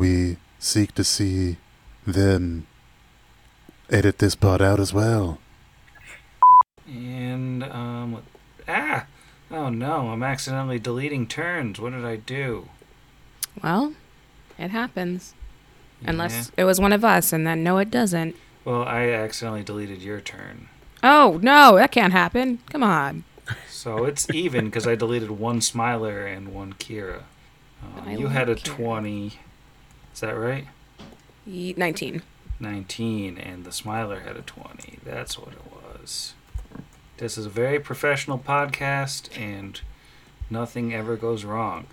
[0.00, 1.58] we seek to see
[2.06, 2.66] them
[3.90, 5.38] edit this part out as well.
[6.86, 8.24] And um, what-
[8.66, 9.06] ah,
[9.50, 11.78] oh no, I'm accidentally deleting turns.
[11.78, 12.68] What did I do?
[13.62, 13.92] Well,
[14.58, 15.34] it happens.
[16.00, 16.10] Yeah.
[16.10, 18.34] Unless it was one of us, and then no, it doesn't.
[18.64, 20.68] Well, I accidentally deleted your turn.
[21.02, 22.58] Oh, no, that can't happen.
[22.70, 23.24] Come on.
[23.68, 27.22] So it's even because I deleted one Smiler and one Kira.
[28.06, 28.64] I you had a Kira.
[28.64, 29.32] 20.
[30.20, 30.66] Is that right?
[31.46, 32.20] 19.
[32.60, 34.98] 19, and the Smiler had a 20.
[35.02, 36.34] That's what it was.
[37.16, 39.80] This is a very professional podcast, and
[40.50, 41.86] nothing ever goes wrong.